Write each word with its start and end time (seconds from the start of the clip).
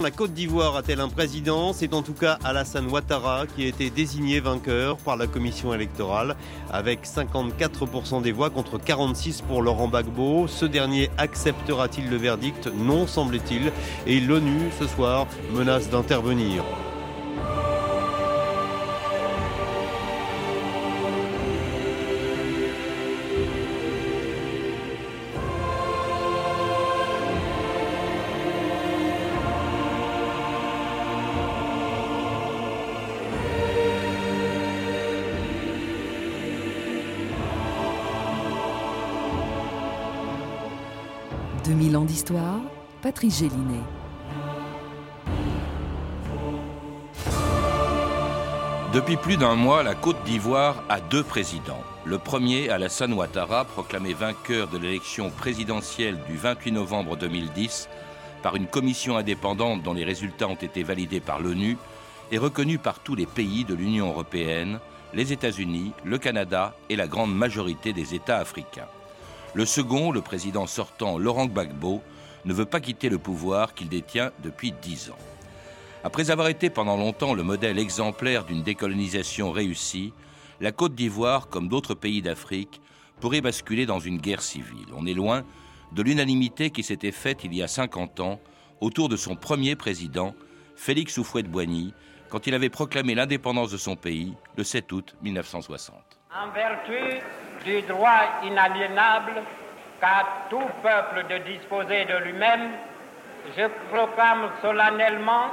la 0.00 0.10
Côte 0.10 0.32
d'Ivoire 0.32 0.76
a-t-elle 0.76 1.00
un 1.00 1.08
président? 1.08 1.72
C'est 1.72 1.92
en 1.92 2.02
tout 2.02 2.14
cas 2.14 2.38
Alassane 2.44 2.90
Ouattara 2.90 3.46
qui 3.46 3.64
a 3.64 3.68
été 3.68 3.90
désigné 3.90 4.40
vainqueur 4.40 4.96
par 4.96 5.16
la 5.16 5.26
commission 5.26 5.74
électorale 5.74 6.34
avec 6.72 7.06
54% 7.06 8.22
des 8.22 8.32
voix 8.32 8.50
contre 8.50 8.78
46 8.78 9.42
pour 9.42 9.60
Laurent 9.60 9.88
Gbagbo. 9.88 10.48
Ce 10.48 10.64
dernier 10.64 11.10
acceptera-t-il 11.18 12.08
le 12.08 12.16
verdict? 12.16 12.68
Non, 12.74 13.06
semble-t-il. 13.06 13.70
Et 14.06 14.18
l'ONU, 14.18 14.70
ce 14.78 14.86
soir, 14.86 15.26
menace 15.52 15.90
d'intervenir. 15.90 16.64
2000 42.24 42.36
ans 42.36 42.58
d'histoire, 42.58 42.60
Patrice 43.00 43.38
Gélinet. 43.38 43.82
Depuis 48.92 49.16
plus 49.16 49.36
d'un 49.36 49.54
mois, 49.54 49.82
la 49.82 49.94
Côte 49.94 50.22
d'Ivoire 50.24 50.84
a 50.88 51.00
deux 51.00 51.22
présidents. 51.22 51.82
Le 52.04 52.18
premier, 52.18 52.68
Alassane 52.68 53.14
Ouattara, 53.14 53.64
proclamé 53.64 54.12
vainqueur 54.12 54.68
de 54.68 54.76
l'élection 54.76 55.30
présidentielle 55.30 56.18
du 56.28 56.36
28 56.36 56.72
novembre 56.72 57.16
2010 57.16 57.88
par 58.42 58.56
une 58.56 58.66
commission 58.66 59.16
indépendante 59.16 59.82
dont 59.82 59.94
les 59.94 60.04
résultats 60.04 60.48
ont 60.48 60.56
été 60.56 60.82
validés 60.82 61.20
par 61.20 61.40
l'ONU, 61.40 61.78
est 62.32 62.38
reconnu 62.38 62.78
par 62.78 62.98
tous 62.98 63.14
les 63.14 63.26
pays 63.26 63.64
de 63.64 63.74
l'Union 63.74 64.08
européenne, 64.08 64.80
les 65.14 65.32
États-Unis, 65.32 65.92
le 66.04 66.18
Canada 66.18 66.74
et 66.88 66.96
la 66.96 67.06
grande 67.06 67.34
majorité 67.34 67.92
des 67.92 68.14
États 68.14 68.38
africains. 68.38 68.88
Le 69.54 69.66
second, 69.66 70.12
le 70.12 70.22
président 70.22 70.66
sortant 70.66 71.18
Laurent 71.18 71.46
Gbagbo, 71.46 72.02
ne 72.44 72.54
veut 72.54 72.64
pas 72.64 72.80
quitter 72.80 73.08
le 73.08 73.18
pouvoir 73.18 73.74
qu'il 73.74 73.88
détient 73.88 74.32
depuis 74.42 74.72
dix 74.72 75.10
ans. 75.10 75.18
Après 76.04 76.30
avoir 76.30 76.48
été 76.48 76.70
pendant 76.70 76.96
longtemps 76.96 77.34
le 77.34 77.42
modèle 77.42 77.78
exemplaire 77.78 78.44
d'une 78.44 78.62
décolonisation 78.62 79.52
réussie, 79.52 80.12
la 80.60 80.72
Côte 80.72 80.94
d'Ivoire, 80.94 81.48
comme 81.48 81.68
d'autres 81.68 81.94
pays 81.94 82.22
d'Afrique, 82.22 82.80
pourrait 83.20 83.40
basculer 83.40 83.86
dans 83.86 84.00
une 84.00 84.18
guerre 84.18 84.42
civile. 84.42 84.86
On 84.96 85.06
est 85.06 85.14
loin 85.14 85.44
de 85.92 86.02
l'unanimité 86.02 86.70
qui 86.70 86.82
s'était 86.82 87.12
faite 87.12 87.44
il 87.44 87.54
y 87.54 87.62
a 87.62 87.68
50 87.68 88.20
ans 88.20 88.40
autour 88.80 89.08
de 89.08 89.16
son 89.16 89.36
premier 89.36 89.76
président, 89.76 90.34
Félix 90.74 91.18
Houphouët-Boigny, 91.18 91.92
quand 92.30 92.46
il 92.46 92.54
avait 92.54 92.70
proclamé 92.70 93.14
l'indépendance 93.14 93.70
de 93.70 93.76
son 93.76 93.94
pays 93.94 94.32
le 94.56 94.64
7 94.64 94.90
août 94.92 95.14
1960. 95.22 96.11
En 96.34 96.48
vertu 96.54 97.20
du 97.62 97.82
droit 97.82 98.40
inaliénable 98.42 99.42
qu'a 100.00 100.24
tout 100.48 100.70
peuple 100.82 101.26
de 101.28 101.36
disposer 101.38 102.06
de 102.06 102.16
lui-même, 102.24 102.70
je 103.54 103.66
proclame 103.90 104.48
solennellement, 104.62 105.48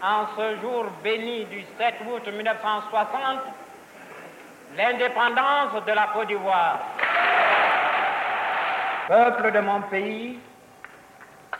en 0.00 0.26
ce 0.36 0.60
jour 0.60 0.84
béni 1.02 1.44
du 1.46 1.64
7 1.76 1.94
août 2.08 2.22
1960, 2.24 3.40
l'indépendance 4.76 5.84
de 5.84 5.92
la 5.92 6.06
Côte 6.14 6.28
d'Ivoire. 6.28 6.78
Peuple 9.08 9.50
de 9.50 9.58
mon 9.58 9.80
pays, 9.82 10.38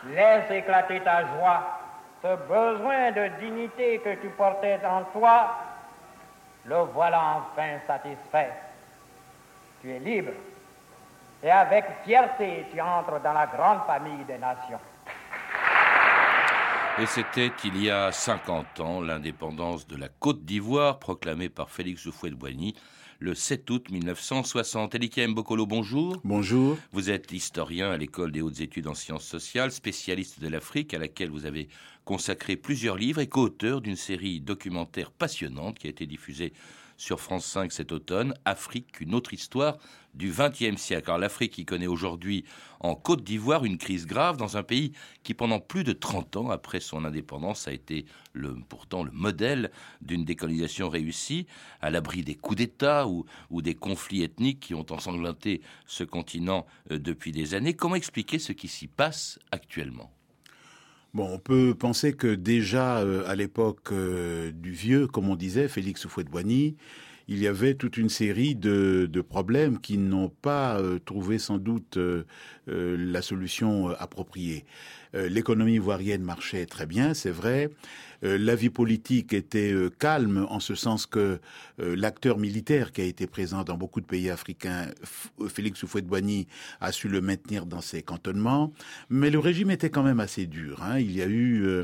laisse 0.05 0.49
éclater 0.51 1.01
ta 1.01 1.19
joie, 1.21 1.79
ce 2.21 2.35
besoin 2.47 3.11
de 3.11 3.27
dignité 3.41 3.99
que 3.99 4.15
tu 4.21 4.29
portais 4.29 4.79
en 4.85 5.03
toi, 5.19 5.53
le 6.67 6.75
voilà 6.93 7.43
enfin 7.53 7.79
satisfait 7.87 8.51
tu 9.81 9.91
es 9.91 9.99
libre. 9.99 10.31
Et 11.43 11.51
avec 11.51 11.85
fierté, 12.03 12.65
tu 12.73 12.81
entres 12.81 13.21
dans 13.21 13.33
la 13.33 13.45
grande 13.45 13.81
famille 13.85 14.25
des 14.25 14.37
nations. 14.37 14.79
Et 16.99 17.05
c'était 17.05 17.51
il 17.63 17.83
y 17.83 17.91
a 17.91 18.11
50 18.11 18.79
ans 18.79 19.01
l'indépendance 19.01 19.85
de 19.85 19.95
la 19.95 20.09
Côte 20.09 20.43
d'Ivoire 20.45 20.97
proclamée 20.97 21.49
par 21.49 21.69
Félix 21.69 22.07
Houphouët-Boigny 22.07 22.73
le 23.19 23.33
7 23.33 23.69
août 23.69 23.89
1960. 23.89 24.95
Elikia 24.95 25.27
Mbokolo, 25.27 25.65
bonjour. 25.65 26.19
Bonjour. 26.23 26.77
Vous 26.91 27.09
êtes 27.09 27.31
historien 27.31 27.91
à 27.91 27.97
l'école 27.97 28.31
des 28.31 28.41
hautes 28.41 28.61
études 28.61 28.87
en 28.87 28.93
sciences 28.93 29.25
sociales, 29.25 29.71
spécialiste 29.71 30.39
de 30.39 30.47
l'Afrique, 30.47 30.93
à 30.93 30.99
laquelle 30.99 31.29
vous 31.29 31.45
avez 31.45 31.67
consacré 32.07 32.55
plusieurs 32.55 32.95
livres 32.95 33.19
et 33.19 33.27
co-auteur 33.27 33.81
d'une 33.81 33.97
série 33.97 34.39
documentaire 34.39 35.11
passionnante 35.11 35.77
qui 35.77 35.87
a 35.87 35.89
été 35.89 36.05
diffusée 36.05 36.53
sur 36.95 37.19
France 37.19 37.45
5 37.45 37.69
cet 37.69 37.91
automne, 37.91 38.33
Afrique, 38.45 39.01
une 39.01 39.13
autre 39.13 39.33
histoire 39.33 39.77
du 40.13 40.31
XXe 40.31 40.81
siècle. 40.81 41.11
L'Afrique 41.19 41.51
qui 41.51 41.65
connaît 41.65 41.85
aujourd'hui 41.85 42.45
en 42.79 42.95
Côte 42.95 43.25
d'Ivoire 43.25 43.65
une 43.65 43.77
crise 43.77 44.07
grave 44.07 44.37
dans 44.37 44.55
un 44.55 44.63
pays 44.63 44.93
qui 45.23 45.33
pendant 45.33 45.59
plus 45.59 45.83
de 45.83 45.91
30 45.91 46.37
ans 46.37 46.49
après 46.49 46.79
son 46.79 47.03
indépendance 47.03 47.67
a 47.67 47.73
été 47.73 48.05
pourtant 48.69 49.03
le 49.03 49.11
modèle 49.11 49.69
d'une 50.01 50.23
décolonisation 50.23 50.87
réussie, 50.87 51.45
à 51.81 51.89
l'abri 51.89 52.23
des 52.23 52.35
coups 52.35 52.59
d'État 52.59 53.05
ou, 53.09 53.25
ou, 53.49 53.61
des 53.61 53.75
conflits 53.75 54.23
ethniques 54.23 54.61
qui 54.61 54.75
ont 54.75 54.85
ensanglanté 54.91 55.61
ce 55.85 56.05
continent 56.05 56.65
euh, 56.89 56.99
depuis 56.99 57.33
des 57.33 57.53
années. 57.53 57.73
Comment 57.73 57.95
expliquer 57.95 58.39
ce 58.39 58.53
qui 58.53 58.69
s'y 58.69 58.87
passe 58.87 59.39
actuellement? 59.51 60.16
Bon, 61.13 61.29
on 61.33 61.39
peut 61.39 61.73
penser 61.73 62.13
que 62.13 62.35
déjà 62.35 62.99
euh, 62.99 63.23
à 63.27 63.35
l'époque 63.35 63.91
euh, 63.91 64.51
du 64.51 64.71
vieux, 64.71 65.07
comme 65.07 65.29
on 65.29 65.35
disait, 65.35 65.67
Félix 65.67 66.05
Houphouët-Boigny, 66.05 66.75
il 67.29 67.39
y 67.39 67.47
avait 67.47 67.73
toute 67.73 67.97
une 67.97 68.09
série 68.09 68.55
de, 68.55 69.07
de 69.11 69.21
problèmes 69.21 69.79
qui 69.79 69.97
n'ont 69.97 70.29
pas 70.29 70.79
euh, 70.79 70.99
trouvé 70.99 71.39
sans 71.39 71.57
doute 71.57 71.97
la 72.67 73.21
solution 73.21 73.89
appropriée. 73.89 74.65
L'économie 75.13 75.75
ivoirienne 75.75 76.21
marchait 76.21 76.65
très 76.65 76.85
bien, 76.85 77.13
c'est 77.13 77.31
vrai. 77.31 77.69
Euh, 78.23 78.37
la 78.37 78.55
vie 78.55 78.69
politique 78.69 79.33
était 79.33 79.71
euh, 79.71 79.89
calme 79.89 80.45
en 80.49 80.59
ce 80.59 80.75
sens 80.75 81.05
que 81.05 81.39
euh, 81.79 81.95
l'acteur 81.95 82.37
militaire 82.37 82.91
qui 82.91 83.01
a 83.01 83.03
été 83.03 83.27
présent 83.27 83.63
dans 83.63 83.77
beaucoup 83.77 84.01
de 84.01 84.05
pays 84.05 84.29
africains, 84.29 84.87
Félix 85.47 85.83
Houphouët-Boigny, 85.83 86.47
a 86.81 86.91
su 86.91 87.07
le 87.07 87.21
maintenir 87.21 87.65
dans 87.65 87.81
ses 87.81 88.01
cantonnements, 88.01 88.73
mais 89.09 89.29
le 89.29 89.39
régime 89.39 89.71
était 89.71 89.89
quand 89.89 90.03
même 90.03 90.19
assez 90.19 90.45
dur. 90.45 90.81
Hein. 90.83 90.99
Il 90.99 91.11
y 91.11 91.21
a 91.21 91.27
eu 91.27 91.83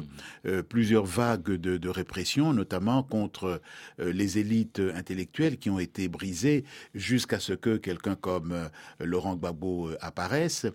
plusieurs 0.70 1.06
vagues 1.06 1.52
de, 1.52 1.78
de, 1.78 1.90
répression, 1.90 2.54
notamment 2.54 3.04
contre 3.04 3.62
les 4.00 4.38
élites 4.38 4.82
intellectuelles 4.96 5.58
qui 5.58 5.70
ont 5.70 5.80
été 5.80 6.08
brisées 6.08 6.64
jusqu'à 6.94 7.40
ce 7.40 7.54
que 7.54 7.78
quelqu'un 7.78 8.16
comme 8.16 8.70
Laurent 9.00 9.36
Gbagbo 9.36 9.92
apparaisse. 10.02 10.66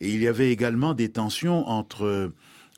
Et 0.00 0.10
il 0.10 0.22
y 0.22 0.28
avait 0.28 0.50
également 0.50 0.94
des 0.94 1.10
tensions 1.10 1.66
entre 1.68 2.32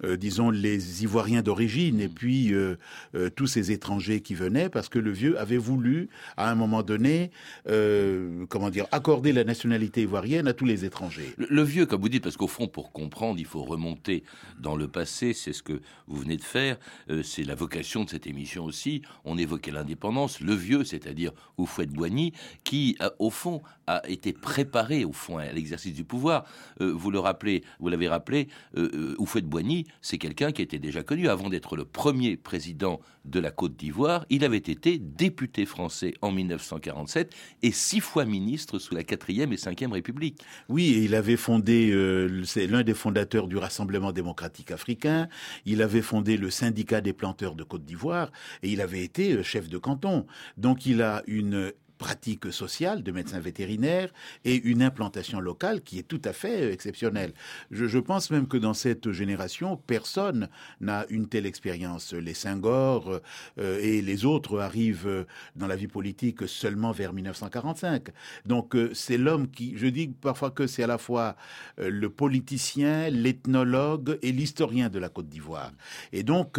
euh, 0.05 0.17
disons, 0.17 0.51
les 0.51 1.05
Ivoiriens 1.05 1.43
d'origine 1.43 2.01
et 2.01 2.09
puis 2.09 2.53
euh, 2.53 2.77
euh, 3.15 3.31
tous 3.31 3.47
ces 3.47 3.71
étrangers 3.71 4.21
qui 4.21 4.35
venaient, 4.35 4.69
parce 4.69 4.89
que 4.89 4.99
le 4.99 5.11
vieux 5.11 5.39
avait 5.39 5.59
voulu, 5.59 6.09
à 6.37 6.51
un 6.51 6.55
moment 6.55 6.83
donné, 6.83 7.31
comment 8.49 8.71
dire, 8.71 8.87
accorder 8.91 9.33
la 9.33 9.45
nationalité 9.45 10.03
ivoirienne 10.03 10.49
à 10.49 10.53
tous 10.53 10.65
les 10.65 10.85
étrangers. 10.85 11.35
Le, 11.37 11.63
vieux, 11.63 11.87
comme 11.87 12.01
vous 12.01 12.09
dites, 12.09 12.23
parce 12.23 12.37
qu'au 12.37 12.49
fond, 12.49 12.69
pour 12.69 12.93
comprendre, 12.93 13.39
il 13.39 13.47
faut 13.47 13.63
remonter 13.63 14.25
dans 14.59 14.77
le 14.77 14.89
passé, 14.89 15.33
c'est 15.33 15.53
ce 15.53 15.63
que 15.63 15.81
vous 16.07 16.17
venez 16.17 16.37
de 16.37 16.43
faire, 16.43 16.79
c'est 17.23 17.45
la 17.45 17.55
vocation 17.55 18.05
de 18.05 18.11
cette 18.11 18.27
émission 18.27 18.65
aussi. 18.65 19.03
On 19.25 19.39
évoquait 19.39 19.71
l'indépendance, 19.71 20.41
le 20.41 20.55
vieux, 20.55 20.85
c'est-à-dire 20.85 21.33
Houphouët-Boigny, 21.59 22.33
qui, 22.65 22.97
au 23.19 23.31
fond, 23.31 23.63
a 23.87 24.03
été 24.09 24.33
préparé, 24.33 25.05
au 25.05 25.13
fond, 25.13 25.39
à 25.39 25.53
l'exercice 25.53 25.95
du 25.95 26.05
pouvoir. 26.05 26.45
vous 26.81 27.11
le 27.11 27.19
rappelez, 27.19 27.63
vous 27.81 27.89
l'avez 27.89 28.09
rappelé, 28.09 28.49
C'est 30.01 30.19
quelqu'un 30.19 30.53
qui 30.53 30.63
était 30.63 30.79
déjà 30.79 31.03
connu. 31.03 31.29
Avant 31.29 31.49
d'être 31.49 31.77
le 31.77 31.85
premier 31.85 32.37
président 32.37 33.01
de 33.25 33.41
la 33.41 33.51
Côte 33.51 33.77
d'Ivoire, 33.77 34.27
il 34.31 34.45
avait 34.45 34.57
été 34.57 34.99
député 34.99 35.65
français 35.67 36.15
en 36.23 36.33
1947 36.33 37.35
et 37.63 37.71
six 37.71 38.01
fois 38.01 38.25
ministre 38.25 38.79
sous 38.79 38.95
la 38.95 39.05
quatrième 39.05 39.53
et 39.53 39.57
cinquième 39.57 39.93
République. 39.93 40.41
Oui, 40.69 41.03
il 41.05 41.15
avait 41.15 41.37
fondé, 41.37 41.91
euh, 41.93 42.43
c'est 42.45 42.67
l'un 42.67 42.83
des 42.83 42.95
fondateurs 42.95 43.47
du 43.47 43.57
Rassemblement 43.57 44.13
démocratique 44.13 44.71
africain. 44.71 45.29
Il 45.67 45.83
avait 45.83 46.03
fondé 46.03 46.37
le 46.37 46.51
syndicat 46.51 47.01
des 47.01 47.13
planteurs 47.13 47.55
de 47.55 47.65
Côte 47.65 47.85
d'Ivoire 47.85 48.33
et 48.63 48.71
il 48.71 48.81
avait 48.81 49.05
été 49.05 49.33
euh, 49.33 49.43
chef 49.43 49.69
de 49.69 49.79
canton. 49.79 50.27
Donc 50.57 50.87
il 50.87 51.03
a 51.03 51.23
une 51.27 51.73
pratique 52.03 52.53
sociale 52.53 53.05
de 53.05 53.13
médecins 53.13 53.39
vétérinaires 53.39 54.13
et 54.45 54.57
une 54.57 54.83
implantation 54.83 55.39
locale 55.39 55.83
qui 55.83 56.01
est 56.01 56.09
tout 56.15 56.21
à 56.25 56.33
fait 56.33 56.73
exceptionnelle. 56.73 57.33
Je, 57.71 58.01
pense 58.01 58.33
même 58.33 58.49
que 58.49 58.57
dans 58.57 58.75
cette 58.75 59.13
génération, 59.13 59.77
personne 59.77 60.49
n'a 60.81 61.07
une 61.11 61.29
telle 61.29 61.47
expérience. 61.47 62.13
Les 62.13 62.35
Senghor 62.35 63.21
euh, 63.61 63.79
et 63.81 64.03
les 64.03 64.25
autres 64.25 64.59
arrivent 64.59 65.27
dans 65.55 65.69
la 65.69 65.77
vie 65.77 65.87
politique 65.87 66.49
seulement 66.49 66.91
vers 66.91 67.13
1945. 67.13 68.09
Donc 68.47 68.75
euh, 68.75 68.91
c'est 68.95 69.17
l'homme 69.17 69.49
qui, 69.49 69.75
je 69.77 69.87
dis 69.87 70.09
parfois 70.09 70.51
que 70.51 70.67
c'est 70.67 70.83
à 70.83 70.89
la 70.89 70.99
fois 70.99 71.37
euh, 71.79 71.89
le 71.89 72.11
politicien, 72.11 73.11
l'ethnologue 73.11 74.19
et 74.23 74.33
l'historien 74.33 74.89
de 74.89 74.99
la 74.99 75.09
Côte 75.09 75.29
d'Ivoire. 75.29 75.71
Et 76.13 76.25
donc 76.25 76.59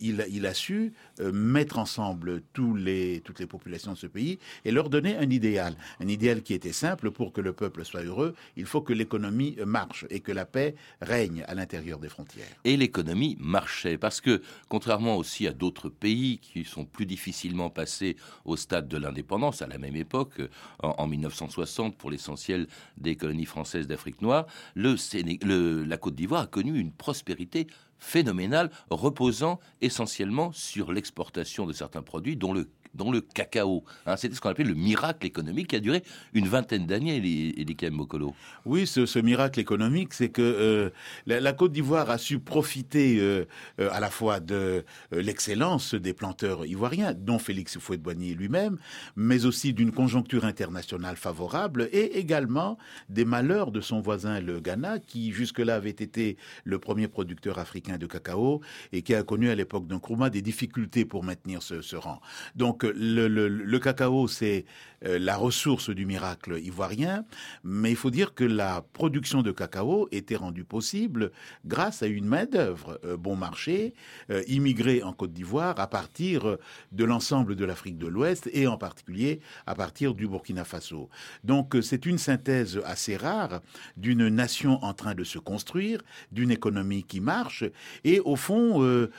il, 0.00 0.46
a 0.46 0.54
su 0.54 0.92
mettre 1.20 1.78
ensemble 1.78 2.42
toutes 2.52 2.80
les 2.80 3.46
populations 3.48 3.92
de 3.92 3.98
ce 3.98 4.06
pays 4.06 4.38
et 4.64 4.70
leur 4.70 4.88
donner 4.88 5.16
un 5.16 5.30
idéal. 5.30 5.74
Un 6.00 6.08
idéal 6.08 6.42
qui 6.42 6.54
était 6.54 6.72
simple, 6.72 7.10
pour 7.10 7.32
que 7.32 7.40
le 7.40 7.52
peuple 7.52 7.84
soit 7.84 8.02
heureux, 8.02 8.34
il 8.56 8.66
faut 8.66 8.80
que 8.80 8.92
l'économie 8.92 9.56
marche 9.64 10.06
et 10.10 10.20
que 10.20 10.32
la 10.32 10.44
paix 10.44 10.74
règne 11.00 11.44
à 11.48 11.54
l'intérieur 11.54 11.98
des 11.98 12.08
frontières. 12.08 12.46
Et 12.64 12.76
l'économie 12.76 13.36
marchait, 13.40 13.98
parce 13.98 14.20
que 14.20 14.42
contrairement 14.68 15.16
aussi 15.16 15.46
à 15.46 15.52
d'autres 15.52 15.88
pays 15.88 16.38
qui 16.38 16.64
sont 16.64 16.84
plus 16.84 17.06
difficilement 17.06 17.70
passés 17.70 18.16
au 18.44 18.56
stade 18.56 18.88
de 18.88 18.96
l'indépendance, 18.96 19.62
à 19.62 19.66
la 19.66 19.78
même 19.78 19.96
époque, 19.96 20.40
en, 20.82 21.06
1960, 21.06 21.96
pour 21.96 22.10
l'essentiel 22.10 22.66
des 22.96 23.16
colonies 23.16 23.44
françaises 23.44 23.86
d'Afrique 23.86 24.22
noire, 24.22 24.46
le, 24.74 25.84
la 25.84 25.96
Côte 25.96 26.14
d'Ivoire 26.14 26.42
a 26.42 26.46
connu 26.46 26.78
une 26.78 26.92
prospérité 26.92 27.66
phénoménale, 28.02 28.70
reposant 28.90 29.60
essentiellement 29.80 30.50
sur 30.52 30.92
l'exportation 30.92 31.66
de 31.66 31.72
certains 31.72 32.02
produits, 32.02 32.36
dont 32.36 32.52
le 32.52 32.68
dont 32.94 33.10
le 33.10 33.20
cacao. 33.20 33.84
Hein, 34.06 34.16
c'était 34.16 34.34
ce 34.34 34.40
qu'on 34.40 34.50
appelait 34.50 34.64
le 34.64 34.74
miracle 34.74 35.26
économique 35.26 35.68
qui 35.68 35.76
a 35.76 35.80
duré 35.80 36.02
une 36.34 36.46
vingtaine 36.46 36.86
d'années, 36.86 37.16
Elikem 37.16 37.96
Bokolo. 37.96 38.34
Oui, 38.64 38.86
ce, 38.86 39.18
miracle 39.18 39.60
économique, 39.60 40.14
c'est 40.14 40.28
que 40.28 40.42
euh, 40.42 40.90
la, 41.26 41.52
Côte 41.52 41.72
d'Ivoire 41.72 42.10
a 42.10 42.18
su 42.18 42.38
profiter 42.38 43.18
euh, 43.20 43.46
euh, 43.80 43.88
à 43.92 44.00
la 44.00 44.10
fois 44.10 44.40
de 44.40 44.84
l'excellence 45.10 45.94
des 45.94 46.12
planteurs 46.12 46.66
ivoiriens, 46.66 47.14
dont 47.14 47.38
Félix 47.38 47.76
Houphouët-Boigny 47.76 48.34
lui-même, 48.34 48.78
mais 49.16 49.44
aussi 49.44 49.72
d'une 49.72 49.92
conjoncture 49.92 50.44
internationale 50.44 51.16
favorable 51.16 51.88
et 51.92 52.18
également 52.18 52.78
des 53.08 53.24
malheurs 53.24 53.70
de 53.70 53.80
son 53.80 54.00
voisin 54.00 54.40
le 54.40 54.60
Ghana, 54.60 54.98
qui 54.98 55.32
jusque-là 55.32 55.76
avait 55.76 55.90
été 55.90 56.36
le 56.64 56.78
premier 56.78 57.08
producteur 57.08 57.58
africain 57.58 57.98
de 57.98 58.06
cacao 58.06 58.60
et 58.92 59.02
qui 59.02 59.14
a 59.14 59.22
connu 59.22 59.50
à 59.50 59.54
l'époque 59.54 59.86
d'un 59.86 60.00
des 60.28 60.42
difficultés 60.42 61.04
pour 61.04 61.24
maintenir 61.24 61.62
ce, 61.62 61.80
ce 61.80 61.96
rang. 61.96 62.20
Donc 62.54 62.81
le, 62.86 63.78
cacao, 63.78 64.28
c'est 64.28 64.64
euh, 65.04 65.18
la 65.18 65.36
ressource 65.36 65.90
du 65.90 66.06
miracle 66.06 66.58
ivoirien, 66.62 67.24
mais 67.64 67.90
il 67.90 67.96
faut 67.96 68.10
dire 68.10 68.34
que 68.34 68.44
la 68.44 68.84
production 68.92 69.42
de 69.42 69.50
cacao 69.50 70.08
était 70.12 70.36
rendue 70.36 70.64
possible 70.64 71.32
grâce 71.64 72.02
à 72.02 72.06
une 72.06 72.26
main-d'œuvre 72.26 73.00
euh, 73.04 73.16
bon 73.16 73.36
marché, 73.36 73.94
euh, 74.30 74.42
immigrée 74.46 75.02
en 75.02 75.12
Côte 75.12 75.32
d'Ivoire 75.32 75.80
à 75.80 75.86
partir 75.88 76.56
de 76.92 77.04
l'ensemble 77.04 77.56
de 77.56 77.64
l'Afrique 77.64 77.98
de 77.98 78.06
l'Ouest 78.06 78.48
et 78.52 78.66
en 78.66 78.76
particulier 78.76 79.40
à 79.66 79.74
partir 79.74 80.14
du 80.14 80.28
Burkina 80.28 80.64
Faso. 80.64 81.08
Donc 81.44 81.76
c'est 81.82 82.06
une 82.06 82.18
synthèse 82.18 82.80
assez 82.84 83.16
rare 83.16 83.60
d'une 83.96 84.28
nation 84.28 84.82
en 84.84 84.94
train 84.94 85.14
de 85.14 85.24
se 85.24 85.38
construire, 85.38 86.00
d'une 86.30 86.50
économie 86.50 87.02
qui 87.02 87.20
marche 87.20 87.64
et 88.04 88.20
au 88.20 88.36
fond 88.36 88.80
de, 88.82 89.10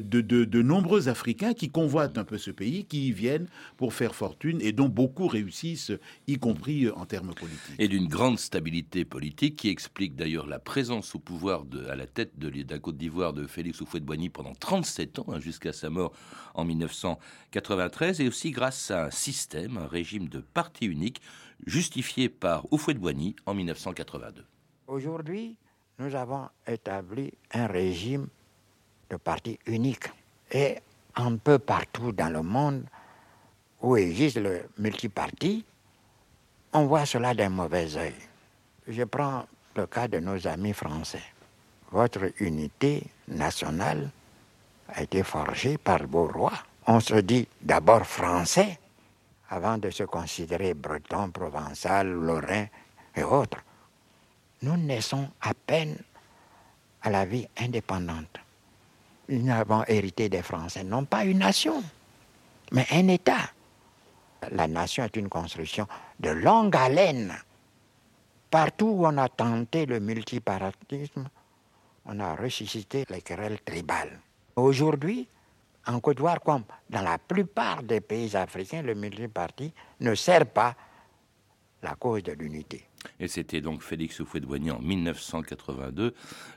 de 0.00 0.62
nombreux 0.62 1.08
Africains 1.08 1.54
qui 1.54 1.70
convoitent 1.70 2.18
un 2.18 2.24
peu 2.24 2.38
ce 2.38 2.50
pays, 2.50 2.84
qui 2.84 3.08
y 3.08 3.12
viennent 3.12 3.48
pour 3.76 3.94
faire 3.94 4.14
fortune 4.14 4.60
et 4.60 4.72
dont 4.72 4.88
beaucoup 4.88 5.11
réussissent, 5.20 5.92
y 6.26 6.38
compris 6.38 6.90
en 6.90 7.06
termes 7.06 7.34
politiques. 7.34 7.76
Et 7.78 7.88
d'une 7.88 8.08
grande 8.08 8.38
stabilité 8.38 9.04
politique 9.04 9.56
qui 9.56 9.68
explique 9.68 10.16
d'ailleurs 10.16 10.46
la 10.46 10.58
présence 10.58 11.14
au 11.14 11.18
pouvoir 11.18 11.64
de, 11.64 11.86
à 11.86 11.96
la 11.96 12.06
tête 12.06 12.38
de 12.38 12.52
la 12.68 12.78
Côte 12.78 12.96
d'Ivoire 12.96 13.32
de 13.32 13.46
Félix 13.46 13.80
Houphouët-Boigny 13.80 14.30
pendant 14.30 14.54
37 14.54 15.18
ans, 15.20 15.26
hein, 15.28 15.40
jusqu'à 15.40 15.72
sa 15.72 15.90
mort 15.90 16.12
en 16.54 16.64
1993, 16.64 18.20
et 18.20 18.28
aussi 18.28 18.50
grâce 18.50 18.90
à 18.90 19.06
un 19.06 19.10
système, 19.10 19.78
un 19.78 19.86
régime 19.86 20.28
de 20.28 20.40
parti 20.40 20.86
unique 20.86 21.20
justifié 21.66 22.28
par 22.28 22.66
Houphouët-Boigny 22.72 23.36
en 23.46 23.54
1982. 23.54 24.44
Aujourd'hui, 24.88 25.56
nous 25.98 26.14
avons 26.14 26.48
établi 26.66 27.32
un 27.52 27.66
régime 27.66 28.26
de 29.10 29.16
parti 29.16 29.58
unique. 29.66 30.10
Et 30.50 30.78
un 31.16 31.36
peu 31.36 31.58
partout 31.58 32.12
dans 32.12 32.30
le 32.30 32.42
monde 32.42 32.84
où 33.82 33.96
existe 33.96 34.38
le 34.38 34.68
multiparti, 34.78 35.64
on 36.72 36.86
voit 36.86 37.04
cela 37.04 37.34
d'un 37.34 37.50
mauvais 37.50 37.96
œil. 37.96 38.14
Je 38.88 39.02
prends 39.04 39.44
le 39.76 39.86
cas 39.86 40.08
de 40.08 40.18
nos 40.18 40.46
amis 40.46 40.72
français. 40.72 41.22
Votre 41.90 42.32
unité 42.40 43.04
nationale 43.28 44.10
a 44.88 45.02
été 45.02 45.22
forgée 45.22 45.76
par 45.76 46.06
vos 46.06 46.26
rois. 46.26 46.58
On 46.86 47.00
se 47.00 47.16
dit 47.16 47.46
d'abord 47.60 48.06
français 48.06 48.78
avant 49.50 49.76
de 49.76 49.90
se 49.90 50.04
considérer 50.04 50.72
breton, 50.72 51.30
provençal, 51.30 52.08
lorrain 52.08 52.66
et 53.14 53.22
autres. 53.22 53.58
Nous 54.62 54.76
naissons 54.78 55.28
à 55.42 55.52
peine 55.54 55.98
à 57.02 57.10
la 57.10 57.26
vie 57.26 57.46
indépendante 57.58 58.38
nous 59.28 59.52
avons 59.52 59.84
hérité 59.86 60.28
des 60.28 60.42
Français, 60.42 60.84
non 60.84 61.04
pas 61.04 61.24
une 61.24 61.38
nation, 61.38 61.82
mais 62.72 62.86
un 62.90 63.08
État. 63.08 63.50
La 64.50 64.66
nation 64.66 65.04
est 65.04 65.16
une 65.16 65.28
construction 65.28 65.86
de 66.18 66.30
longue 66.30 66.76
haleine. 66.76 67.34
Partout 68.50 68.86
où 68.86 69.06
on 69.06 69.16
a 69.16 69.28
tenté 69.28 69.86
le 69.86 70.00
multiparatisme, 70.00 71.28
on 72.06 72.20
a 72.20 72.34
ressuscité 72.34 73.06
les 73.08 73.22
querelles 73.22 73.60
tribales. 73.62 74.20
Aujourd'hui, 74.56 75.26
en 75.86 76.00
Côte 76.00 76.16
d'Ivoire, 76.16 76.40
comme 76.40 76.64
dans 76.90 77.02
la 77.02 77.18
plupart 77.18 77.82
des 77.82 78.00
pays 78.00 78.36
africains, 78.36 78.82
le 78.82 78.94
multiparti 78.94 79.72
ne 80.00 80.14
sert 80.14 80.46
pas 80.46 80.74
la 81.82 81.94
cause 81.94 82.22
de 82.22 82.32
l'unité. 82.32 82.84
Et 83.22 83.28
c'était 83.28 83.60
donc 83.60 83.82
Félix 83.82 84.18
Houphouët-Boigny 84.18 84.72
en 84.72 84.80
1982, 84.80 86.12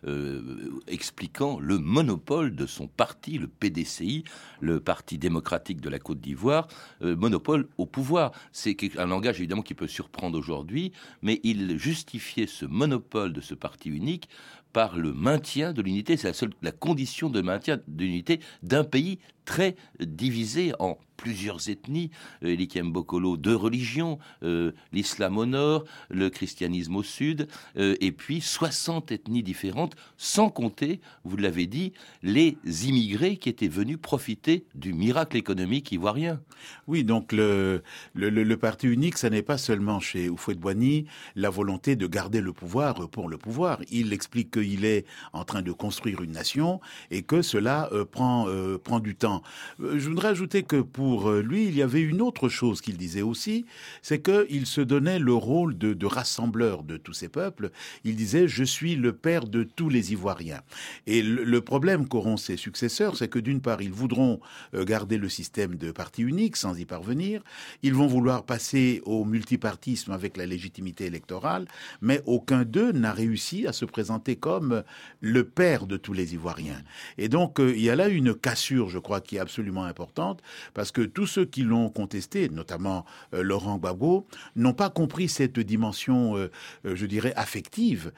euh, 0.08 0.82
expliquant 0.88 1.60
le 1.60 1.78
monopole 1.78 2.56
de 2.56 2.66
son 2.66 2.88
parti, 2.88 3.38
le 3.38 3.48
PDCI, 3.48 4.24
le 4.62 4.80
Parti 4.80 5.20
démocratique 5.20 5.80
de 5.80 5.90
la 5.90 6.00
Côte 6.00 6.20
d'Ivoire, 6.20 6.68
euh, 7.04 7.16
monopole 7.16 7.68
au 7.78 7.86
pouvoir. 7.86 8.32
C'est 8.52 8.76
un 8.98 9.06
langage 9.06 9.38
évidemment 9.38 9.62
qui 9.62 9.76
peut 9.76 9.88
surprendre 9.88 10.40
aujourd'hui, 10.40 10.92
mais 11.22 11.40
il 11.44 11.78
justifiait 11.78 12.48
ce 12.48 12.66
monopole 12.66 13.32
de 13.32 13.42
ce 13.42 13.54
parti 13.54 13.90
unique 13.90 14.28
par 14.74 14.98
le 14.98 15.14
maintien 15.14 15.72
de 15.72 15.84
l'unité. 15.84 16.18
C'est 16.18 16.28
la 16.28 16.34
seule 16.34 16.54
la 16.64 16.72
condition 16.72 17.30
de 17.30 17.42
maintien 17.42 17.78
de 17.88 18.04
l'unité 18.04 18.40
d'un 18.64 18.84
pays 18.84 19.20
très 19.46 19.76
divisé 20.00 20.74
en 20.80 20.98
plusieurs 21.18 21.70
ethnies, 21.70 22.12
euh, 22.44 22.56
Bokolo, 22.84 23.38
deux 23.38 23.56
religions, 23.56 24.20
euh, 24.44 24.72
l'islam 24.92 25.38
au 25.38 25.46
nord, 25.46 25.86
le 26.10 26.30
christianisme 26.30 26.96
au 26.96 27.04
sud, 27.04 27.48
euh, 27.78 27.96
et 28.00 28.12
puis 28.12 28.42
60 28.42 29.12
ethnies 29.12 29.44
différentes, 29.44 29.96
sans 30.18 30.50
compter, 30.50 31.00
vous 31.24 31.38
l'avez 31.38 31.68
dit, 31.68 31.94
les 32.22 32.58
immigrés 32.88 33.38
qui 33.38 33.50
étaient 33.50 33.68
venus 33.68 33.98
profiter 33.98 34.66
du 34.76 34.94
miracle 34.94 35.38
économique 35.38 35.92
ivoirien. 35.92 36.40
Oui, 36.88 37.04
donc 37.04 37.32
le, 37.32 37.82
le, 38.14 38.58
parti 38.58 38.88
unique, 38.88 39.18
ça 39.18 39.30
n'est 39.30 39.42
pas 39.42 39.58
seulement 39.58 40.00
chez 40.00 40.30
Houphouët-Boigny 40.30 41.06
la 41.36 41.50
volonté 41.50 41.96
de 41.96 42.08
garder 42.08 42.42
le 42.42 42.54
pouvoir 42.54 43.10
pour 43.10 43.30
le 43.30 43.38
pouvoir. 43.38 43.80
Il 43.90 44.14
explique 44.14 44.52
qu'il 44.52 44.86
est 44.86 45.06
en 45.34 45.44
train 45.44 45.62
de 45.62 45.72
construire 45.72 46.22
une 46.22 46.32
nation 46.32 46.80
et 47.12 47.24
que 47.24 47.42
cela 47.42 47.90
prend, 48.12 48.48
prend 48.84 49.00
du 49.00 49.16
temps. 49.16 49.35
Je 49.80 50.10
voudrais 50.10 50.30
ajouter 50.30 50.64
que 50.64 50.82
pour 50.82 51.30
euh, 51.30 51.42
lui, 51.42 51.68
il 51.68 51.76
y 51.76 51.82
avait 51.82 52.02
une 52.02 52.22
autre 52.22 52.50
chose 52.50 52.82
qu'il 52.82 52.98
disait 52.98 53.22
aussi, 53.22 53.66
c'est 54.02 54.22
qu'il 54.22 54.66
se 54.66 54.82
donnait 54.82 55.20
le 55.20 55.34
rôle 55.34 55.78
de, 55.78 56.06
rassembleur 56.06 56.84
de 56.84 56.98
tous 56.98 57.14
ces 57.14 57.30
peuples. 57.30 57.72
Il 58.04 58.16
disait, 58.16 58.48
je 58.48 58.64
suis 58.64 58.96
le 58.96 59.14
père 59.14 59.46
de 59.46 59.64
tous 59.64 59.90
les 59.90 60.12
Ivoiriens. 60.12 60.62
Et 61.08 61.22
le, 61.24 61.62
problème 61.62 62.08
qu'auront 62.08 62.38
ses 62.38 62.58
successeurs, 62.58 63.18
c'est 63.18 63.28
que 63.28 63.40
d'une 63.40 63.62
part, 63.62 63.82
ils 63.82 63.92
voudront 63.92 64.40
euh, 64.74 64.86
garder 64.86 65.18
le 65.18 65.30
système 65.30 65.76
de 65.76 65.92
parti 65.92 66.22
unique 66.22 66.58
sans 66.58 66.78
y 66.80 66.86
parvenir, 66.86 67.42
ils 67.82 67.94
vont 67.94 68.08
vouloir 68.08 68.46
passer 68.46 69.02
au 69.06 69.26
multipartisme 69.26 70.12
avec 70.12 70.38
la 70.38 70.46
légitimité 70.46 71.06
électorale, 71.06 71.66
mais 72.02 72.22
aucun 72.26 72.64
d'eux 72.64 72.92
n'a 72.92 73.12
réussi 73.12 73.66
à 73.68 73.74
se 73.74 73.86
présenter 73.86 74.36
comme 74.36 74.84
le 75.22 75.44
père 75.44 75.88
de 75.88 75.98
tous 75.98 76.14
les 76.14 76.34
Ivoiriens. 76.34 76.82
Et 77.18 77.30
donc, 77.30 77.60
euh, 77.60 77.74
il 77.76 77.82
y 77.82 77.90
a 77.90 77.96
là 77.96 78.08
une 78.08 78.34
cassure, 78.34 78.90
je 78.90 79.00
crois, 79.00 79.22
qui 79.26 79.38
est 79.38 79.40
absolument 79.40 79.84
importante, 79.86 80.42
parce 80.74 80.92
que 80.92 81.02
tous 81.02 81.28
ceux 81.28 81.46
qui 81.46 81.64
l'ont 81.64 81.90
contesté, 81.90 82.50
notamment 82.50 83.06
euh, 83.34 83.44
Laurent 83.44 83.78
Gbagbo, 83.78 84.28
n'ont 84.56 84.74
pas 84.74 84.90
compris 84.90 85.28
cette 85.28 85.60
dimension, 85.60 86.38
euh, 86.38 86.50
je 86.84 87.06
dirais, 87.06 87.34
affective 87.36 88.12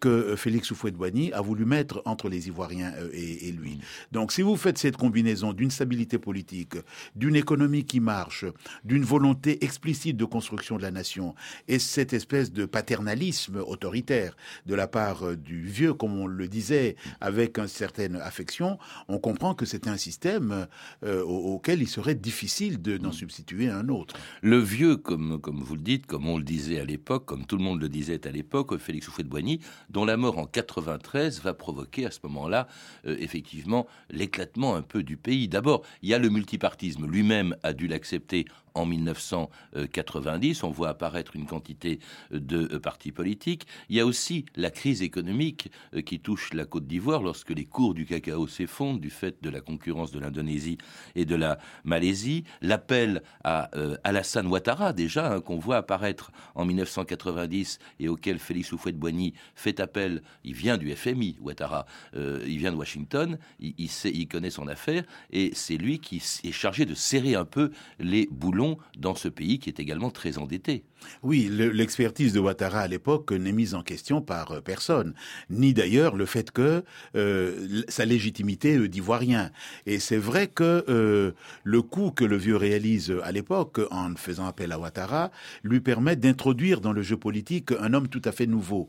que 0.00 0.36
Félix 0.36 0.70
Houphouët-Boigny 0.70 1.32
a 1.32 1.40
voulu 1.40 1.64
mettre 1.64 2.02
entre 2.04 2.28
les 2.28 2.48
Ivoiriens 2.48 2.92
et, 3.12 3.52
lui. 3.52 3.78
Donc, 4.12 4.32
si 4.32 4.42
vous 4.42 4.56
faites 4.56 4.78
cette 4.78 4.96
combinaison 4.96 5.52
d'une 5.52 5.70
stabilité 5.70 6.18
politique, 6.18 6.76
d'une 7.14 7.36
économie 7.36 7.84
qui 7.84 8.00
marche, 8.00 8.44
d'une 8.84 9.04
volonté 9.04 9.64
explicite 9.64 10.16
de 10.16 10.24
construction 10.24 10.76
de 10.76 10.82
la 10.82 10.90
nation, 10.90 11.34
et 11.68 11.78
cette 11.78 12.12
espèce 12.12 12.52
de 12.52 12.64
paternalisme 12.64 13.58
autoritaire 13.58 14.36
de 14.66 14.74
la 14.74 14.86
part 14.86 15.36
du 15.36 15.62
vieux, 15.62 15.94
comme 15.94 16.18
on 16.18 16.26
le 16.26 16.48
disait, 16.48 16.96
avec 17.20 17.58
une 17.58 17.68
certaine 17.68 18.16
affection, 18.16 18.78
on 19.08 19.18
comprend 19.18 19.54
que 19.54 19.66
c'est 19.66 19.88
un 19.88 19.96
système 19.96 20.53
euh, 21.04 21.22
auquel 21.22 21.82
il 21.82 21.88
serait 21.88 22.14
difficile 22.14 22.80
d'en 22.80 23.12
substituer 23.12 23.68
un 23.68 23.88
autre. 23.88 24.14
Le 24.42 24.58
vieux, 24.58 24.96
comme, 24.96 25.40
comme 25.40 25.62
vous 25.62 25.74
le 25.74 25.82
dites, 25.82 26.06
comme 26.06 26.28
on 26.28 26.38
le 26.38 26.44
disait 26.44 26.80
à 26.80 26.84
l'époque, 26.84 27.24
comme 27.24 27.46
tout 27.46 27.56
le 27.56 27.64
monde 27.64 27.80
le 27.80 27.88
disait 27.88 28.26
à 28.26 28.30
l'époque, 28.30 28.76
Félix 28.78 29.08
Houphouët-Boigny, 29.08 29.60
dont 29.90 30.04
la 30.04 30.16
mort 30.16 30.38
en 30.38 30.46
93 30.46 31.42
va 31.42 31.54
provoquer 31.54 32.06
à 32.06 32.10
ce 32.10 32.20
moment-là, 32.24 32.68
euh, 33.06 33.16
effectivement, 33.18 33.86
l'éclatement 34.10 34.76
un 34.76 34.82
peu 34.82 35.02
du 35.02 35.16
pays. 35.16 35.48
D'abord, 35.48 35.82
il 36.02 36.08
y 36.08 36.14
a 36.14 36.18
le 36.18 36.28
multipartisme. 36.28 37.06
Lui-même 37.06 37.56
a 37.62 37.72
dû 37.72 37.86
l'accepter 37.86 38.44
en 38.74 38.86
1990. 38.86 40.64
On 40.64 40.70
voit 40.70 40.88
apparaître 40.88 41.36
une 41.36 41.46
quantité 41.46 42.00
de 42.30 42.74
euh, 42.74 42.80
partis 42.80 43.12
politiques. 43.12 43.66
Il 43.88 43.96
y 43.96 44.00
a 44.00 44.06
aussi 44.06 44.44
la 44.56 44.70
crise 44.70 45.02
économique 45.02 45.70
euh, 45.94 46.02
qui 46.02 46.20
touche 46.20 46.52
la 46.52 46.64
Côte 46.64 46.86
d'Ivoire 46.86 47.22
lorsque 47.22 47.50
les 47.50 47.64
cours 47.64 47.94
du 47.94 48.04
cacao 48.04 48.46
s'effondrent 48.48 49.00
du 49.00 49.10
fait 49.10 49.42
de 49.42 49.50
la 49.50 49.60
concurrence 49.60 50.10
de 50.10 50.18
l'Indonésie 50.18 50.78
et 51.14 51.24
de 51.24 51.36
la 51.36 51.58
Malaisie. 51.84 52.44
L'appel 52.60 53.22
à 53.44 53.70
euh, 53.76 53.96
Alassane 54.02 54.48
Ouattara, 54.48 54.92
déjà, 54.92 55.32
hein, 55.32 55.40
qu'on 55.40 55.58
voit 55.58 55.76
apparaître 55.76 56.32
en 56.54 56.64
1990 56.64 57.78
et 58.00 58.08
auquel 58.08 58.38
Félix 58.38 58.72
Houphouët-Boigny 58.72 59.34
fait 59.54 59.78
appel. 59.78 60.22
Il 60.42 60.54
vient 60.54 60.78
du 60.78 60.94
FMI, 60.94 61.36
Ouattara. 61.40 61.86
il 62.14 62.58
vient 62.58 62.72
de 62.72 62.76
Washington. 62.76 63.38
Il, 63.60 63.74
il 63.78 64.28
connaît 64.28 64.50
son 64.50 64.66
affaire 64.68 65.04
et 65.30 65.50
c'est 65.54 65.76
lui 65.76 65.98
qui 66.00 66.16
est 66.16 66.52
chargé 66.52 66.84
de 66.86 66.94
serrer 66.94 67.34
un 67.34 67.44
peu 67.44 67.70
les 67.98 68.28
boulons 68.30 68.63
dans 68.98 69.14
ce 69.14 69.28
pays 69.28 69.58
qui 69.58 69.68
est 69.70 69.80
également 69.80 70.10
très 70.10 70.38
endetté. 70.38 70.84
Oui, 71.22 71.48
l'expertise 71.50 72.32
de 72.32 72.40
Ouattara 72.40 72.80
à 72.80 72.88
l'époque 72.88 73.32
n'est 73.32 73.52
mise 73.52 73.74
en 73.74 73.82
question 73.82 74.20
par 74.20 74.52
euh, 74.52 74.60
personne, 74.60 75.14
ni 75.50 75.74
d'ailleurs 75.74 76.16
le 76.16 76.26
fait 76.26 76.50
que 76.50 76.84
euh, 77.16 77.82
sa 77.88 78.04
légitimité 78.04 78.76
euh, 78.76 78.88
d'ivoirien. 78.88 79.50
Et 79.86 79.98
c'est 79.98 80.18
vrai 80.18 80.48
que 80.48 81.34
le 81.64 81.82
coup 81.82 82.10
que 82.10 82.24
le 82.24 82.36
vieux 82.36 82.56
réalise 82.56 83.14
à 83.22 83.32
l'époque 83.32 83.80
en 83.90 84.14
faisant 84.16 84.46
appel 84.46 84.72
à 84.72 84.78
Ouattara 84.78 85.30
lui 85.62 85.80
permet 85.80 86.16
d'introduire 86.16 86.80
dans 86.80 86.92
le 86.92 87.02
jeu 87.02 87.16
politique 87.16 87.72
un 87.80 87.94
homme 87.94 88.08
tout 88.08 88.22
à 88.24 88.32
fait 88.32 88.46
nouveau, 88.46 88.88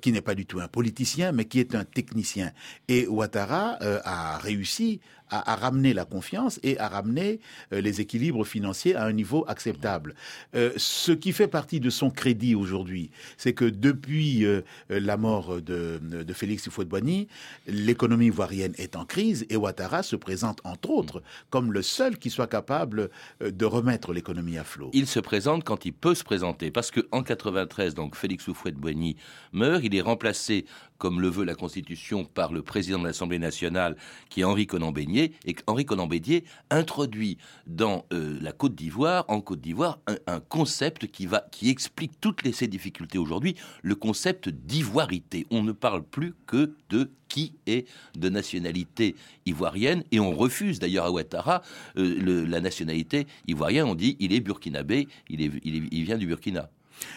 qui 0.00 0.12
n'est 0.12 0.20
pas 0.20 0.34
du 0.34 0.46
tout 0.46 0.60
un 0.60 0.68
politicien, 0.68 1.32
mais 1.32 1.44
qui 1.44 1.60
est 1.60 1.74
un 1.74 1.84
technicien. 1.84 2.52
Et 2.88 3.06
Ouattara 3.06 3.78
a 4.04 4.38
réussi 4.38 5.00
à, 5.28 5.56
ramener 5.56 5.92
la 5.92 6.04
confiance 6.04 6.60
et 6.62 6.78
à 6.78 6.88
ramener 6.88 7.40
les 7.72 8.00
équilibres 8.00 8.46
financiers 8.46 8.94
à 8.94 9.04
un 9.04 9.12
niveau 9.12 9.44
acceptable. 9.48 10.14
ce 10.54 11.12
qui 11.12 11.32
fait 11.32 11.48
partie 11.56 11.80
de 11.80 11.88
son 11.88 12.10
crédit 12.10 12.54
aujourd'hui, 12.54 13.10
c'est 13.38 13.54
que 13.54 13.64
depuis 13.64 14.44
euh, 14.44 14.60
la 14.90 15.16
mort 15.16 15.62
de, 15.62 15.98
de 16.02 16.32
Félix 16.34 16.68
Houphouët-Boigny, 16.68 17.28
l'économie 17.66 18.26
ivoirienne 18.26 18.74
est 18.76 18.94
en 18.94 19.06
crise 19.06 19.46
et 19.48 19.56
Ouattara 19.56 20.02
se 20.02 20.16
présente 20.16 20.60
entre 20.64 20.90
autres 20.90 21.22
comme 21.48 21.72
le 21.72 21.80
seul 21.80 22.18
qui 22.18 22.28
soit 22.28 22.46
capable 22.46 23.08
euh, 23.40 23.50
de 23.50 23.64
remettre 23.64 24.12
l'économie 24.12 24.58
à 24.58 24.64
flot. 24.64 24.90
Il 24.92 25.06
se 25.06 25.18
présente 25.18 25.64
quand 25.64 25.86
il 25.86 25.94
peut 25.94 26.14
se 26.14 26.24
présenter 26.24 26.70
parce 26.70 26.90
que 26.90 27.00
en 27.10 27.22
93 27.22 27.94
donc 27.94 28.16
Félix 28.16 28.46
Houphouët-Boigny 28.48 29.16
meurt, 29.54 29.82
il 29.82 29.94
est 29.94 30.02
remplacé 30.02 30.66
comme 30.98 31.20
le 31.20 31.28
veut 31.28 31.44
la 31.44 31.54
Constitution, 31.54 32.24
par 32.24 32.52
le 32.52 32.62
président 32.62 32.98
de 32.98 33.04
l'Assemblée 33.04 33.38
nationale, 33.38 33.96
qui 34.28 34.40
est 34.40 34.44
Henri 34.44 34.66
Conan 34.66 34.92
Bédier, 34.92 35.32
et 35.44 35.56
Henri 35.66 35.84
Conan 35.84 36.06
Bédier 36.06 36.44
introduit 36.70 37.38
dans 37.66 38.04
euh, 38.12 38.38
la 38.40 38.52
Côte 38.52 38.74
d'Ivoire, 38.74 39.24
en 39.28 39.40
Côte 39.40 39.60
d'Ivoire, 39.60 39.98
un, 40.26 40.40
concept 40.40 41.06
qui 41.08 41.70
explique 41.70 42.20
toutes 42.20 42.52
ces 42.52 42.68
difficultés 42.68 43.18
aujourd'hui, 43.18 43.56
le 43.82 43.94
concept 43.94 44.48
d'ivoirité. 44.48 45.46
On 45.50 45.62
ne 45.62 45.72
parle 45.72 46.02
plus 46.02 46.34
que 46.46 46.74
de 46.90 47.10
qui 47.28 47.54
est 47.66 47.88
de 48.16 48.28
nationalité 48.28 49.16
ivoirienne, 49.46 50.04
et 50.12 50.20
on 50.20 50.34
refuse 50.34 50.78
d'ailleurs 50.78 51.06
à 51.06 51.10
Ouattara 51.10 51.62
euh, 51.98 52.46
la 52.46 52.60
nationalité 52.60 53.26
ivoirienne. 53.48 53.86
On 53.86 53.94
dit 53.94 54.16
il 54.20 54.32
est 54.32 54.40
burkinabé, 54.40 55.08
il 55.28 56.04
vient 56.04 56.18
du 56.18 56.26
Burkina. 56.26 56.70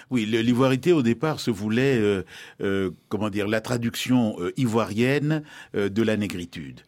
Oui, 0.09 0.25
l'ivoirité 0.25 0.91
au 0.91 1.03
départ 1.03 1.39
se 1.39 1.51
voulait, 1.51 1.98
euh, 1.98 2.24
euh, 2.62 2.91
comment 3.09 3.29
dire, 3.29 3.48
la 3.48 3.62
traduction 3.62 4.36
euh, 4.39 4.51
ivoirienne 4.57 5.43
de 5.74 6.03
la 6.03 6.17
négritude. 6.17 6.81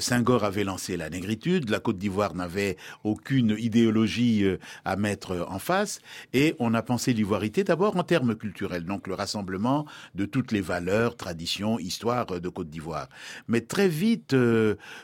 Senghor 0.00 0.44
avait 0.44 0.64
lancé 0.64 0.96
la 0.96 1.08
négritude, 1.08 1.70
la 1.70 1.78
Côte 1.78 1.98
d'Ivoire 1.98 2.34
n'avait 2.34 2.76
aucune 3.04 3.56
idéologie 3.58 4.44
à 4.84 4.96
mettre 4.96 5.46
en 5.48 5.58
face, 5.58 6.00
et 6.32 6.56
on 6.58 6.74
a 6.74 6.82
pensé 6.82 7.12
l'ivoirité 7.12 7.62
d'abord 7.62 7.96
en 7.96 8.02
termes 8.02 8.34
culturels, 8.34 8.84
donc 8.84 9.06
le 9.06 9.14
rassemblement 9.14 9.86
de 10.14 10.24
toutes 10.24 10.50
les 10.50 10.60
valeurs, 10.60 11.16
traditions, 11.16 11.78
histoires 11.78 12.40
de 12.40 12.48
Côte 12.48 12.70
d'Ivoire. 12.70 13.08
Mais 13.46 13.60
très 13.60 13.88
vite, 13.88 14.34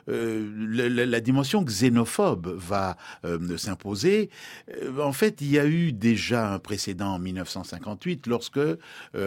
la, 0.09 0.89
la, 0.89 1.21
dimension 1.21 1.63
xénophobe 1.63 2.53
va 2.57 2.97
s'imposer. 3.57 4.31
en 5.01 5.13
fait, 5.13 5.41
il 5.41 5.51
y 5.51 5.59
a 5.59 5.67
eu 5.67 5.93
déjà 5.93 6.53
un 6.53 6.59
précédent 6.59 7.19
1958 7.33 8.27
lorsque 8.27 8.59
euh, 8.59 8.77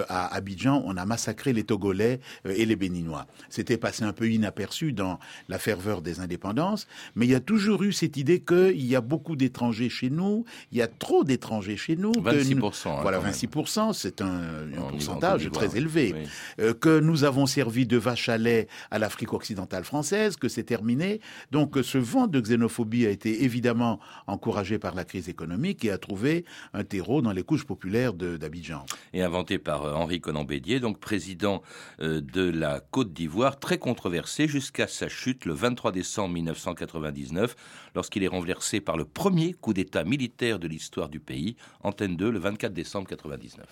à 0.09 0.33
Abidjan 0.33 0.83
on 0.85 0.97
a 0.97 1.05
massacré 1.05 1.53
les 1.53 1.63
Togolais 1.63 2.19
euh, 2.45 2.53
et 2.55 2.65
les 2.65 2.75
Béninois. 2.75 3.27
C'était 3.49 3.77
passé 3.77 4.03
un 4.03 4.13
peu 4.13 4.29
inaperçu 4.29 4.93
dans 4.93 5.19
la 5.49 5.59
ferveur 5.59 6.01
des 6.01 6.19
indépendances, 6.19 6.87
mais 7.15 7.25
il 7.25 7.31
y 7.31 7.35
a 7.35 7.39
toujours 7.39 7.83
eu 7.83 7.93
cette 7.93 8.17
idée 8.17 8.41
qu'il 8.41 8.85
y 8.85 8.95
a 8.95 9.01
beaucoup 9.01 9.35
d'étrangers 9.35 9.89
chez 9.89 10.09
nous, 10.09 10.45
il 10.71 10.77
y 10.77 10.81
a 10.81 10.87
trop 10.87 11.23
d'étrangers 11.23 11.77
chez 11.77 11.95
nous. 11.95 12.11
26%. 12.11 12.87
Hein, 12.87 12.99
voilà, 13.01 13.19
26%, 13.19 13.93
c'est 13.93 14.21
un, 14.21 14.41
pourcentage 14.89 15.49
très 15.51 15.77
élevé. 15.77 16.13
Euh, 16.59 16.73
que 16.73 16.99
nous 16.99 17.23
avons 17.23 17.45
servi 17.45 17.85
de 17.85 17.97
vache 17.97 18.29
à 18.29 18.37
lait 18.37 18.67
à 18.89 18.99
l'Afrique 18.99 19.33
occidentale 19.33 19.83
française, 19.83 20.35
que 20.35 20.47
c'est 20.47 20.63
terminé. 20.63 21.21
Donc 21.51 21.77
ce 21.81 21.97
vent 21.97 22.27
de 22.27 22.39
xénophobie 22.39 23.05
a 23.05 23.09
été 23.09 23.43
évidemment 23.43 23.99
encouragé 24.27 24.79
par 24.79 24.95
la 24.95 25.05
crise 25.05 25.29
économique 25.29 25.85
et 25.85 25.91
a 25.91 25.97
trouvé 25.97 26.45
un 26.73 26.83
terreau 26.83 27.21
dans 27.21 27.31
les 27.31 27.43
couches 27.43 27.65
populaires 27.65 27.90
d'Abidjan. 27.91 28.85
Et 29.13 29.21
inventé 29.21 29.57
par 29.59 29.83
euh, 29.83 29.93
Henri 29.93 30.21
Conan 30.21 30.43
Bédier, 30.45 30.79
donc 30.79 30.99
président 30.99 31.61
euh, 31.99 32.21
de 32.21 32.49
la 32.49 32.79
Côte 32.79 33.13
d'Ivoire, 33.13 33.59
très 33.59 33.77
controversé 33.77 34.47
jusqu'à 34.47 34.87
sa 34.87 35.09
chute 35.09 35.45
le 35.45 35.53
23 35.53 35.91
décembre 35.91 36.33
1999, 36.35 37.55
lorsqu'il 37.95 38.23
est 38.23 38.29
renversé 38.29 38.79
par 38.79 38.97
le 38.97 39.05
premier 39.05 39.53
coup 39.53 39.73
d'État 39.73 40.03
militaire 40.03 40.59
de 40.59 40.67
l'histoire 40.67 41.09
du 41.09 41.19
pays, 41.19 41.55
Antenne 41.83 42.15
2, 42.15 42.31
le 42.31 42.39
24 42.39 42.73
décembre 42.73 43.07
1999. 43.09 43.65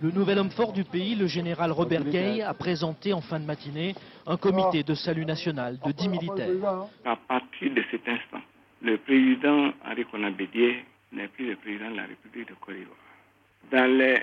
Le 0.00 0.10
nouvel 0.10 0.38
homme 0.38 0.50
fort 0.50 0.72
du 0.72 0.84
pays, 0.84 1.14
le 1.14 1.26
général 1.26 1.72
Robert 1.72 2.04
Gay, 2.04 2.42
a 2.42 2.52
présenté 2.52 3.12
en 3.12 3.22
fin 3.22 3.40
de 3.40 3.46
matinée 3.46 3.94
un 4.26 4.36
comité 4.36 4.82
de 4.82 4.94
salut 4.94 5.24
national 5.24 5.78
de 5.84 5.92
10 5.92 6.08
militaires. 6.08 6.50
À 7.04 7.16
partir 7.16 7.72
de 7.72 7.82
cet 7.90 8.06
instant, 8.06 8.42
le 8.82 8.98
président 8.98 9.72
Henri 9.86 10.04
Conan 10.10 10.32
Bédier 10.32 10.84
n'est 11.12 11.28
plus 11.28 11.48
le 11.48 11.56
président 11.56 11.90
de 11.90 11.96
la 11.96 12.06
République 12.06 12.48
de 12.48 12.54
Côte 12.60 12.74
d'Ivoire 12.74 13.03
dans 13.70 13.90
les 13.98 14.22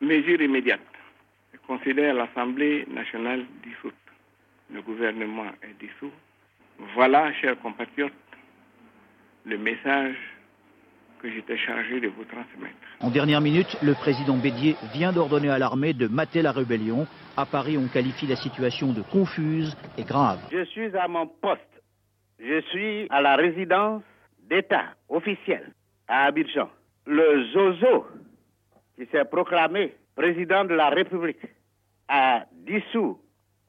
mesures 0.00 0.40
immédiates, 0.40 0.80
considère 1.66 2.14
l'Assemblée 2.14 2.86
nationale 2.90 3.44
dissoute. 3.62 3.94
Le 4.72 4.82
gouvernement 4.82 5.46
est 5.62 5.78
dissous. 5.80 6.12
Voilà, 6.94 7.32
chers 7.34 7.58
compatriotes, 7.60 8.12
le 9.44 9.58
message 9.58 10.16
que 11.20 11.30
j'étais 11.30 11.56
chargé 11.56 12.00
de 12.00 12.08
vous 12.08 12.24
transmettre. 12.24 12.74
En 13.00 13.10
dernière 13.10 13.40
minute, 13.40 13.76
le 13.82 13.94
président 13.94 14.36
Bédier 14.36 14.76
vient 14.92 15.12
d'ordonner 15.12 15.48
à 15.48 15.58
l'armée 15.58 15.94
de 15.94 16.06
mater 16.06 16.42
la 16.42 16.52
rébellion. 16.52 17.06
À 17.36 17.46
Paris, 17.46 17.78
on 17.78 17.88
qualifie 17.88 18.26
la 18.26 18.36
situation 18.36 18.92
de 18.92 19.02
confuse 19.02 19.76
et 19.96 20.04
grave. 20.04 20.40
Je 20.52 20.64
suis 20.66 20.94
à 20.96 21.08
mon 21.08 21.26
poste. 21.26 21.62
Je 22.38 22.60
suis 22.72 23.06
à 23.10 23.22
la 23.22 23.36
résidence 23.36 24.02
d'État 24.50 24.94
officielle 25.08 25.72
à 26.08 26.24
Abidjan. 26.24 26.68
Le 27.06 27.44
Zozo 27.52 28.06
qui 28.96 29.06
s'est 29.10 29.24
proclamé 29.24 29.94
président 30.14 30.64
de 30.64 30.74
la 30.74 30.90
République, 30.90 31.40
a 32.08 32.44
dissous 32.66 33.18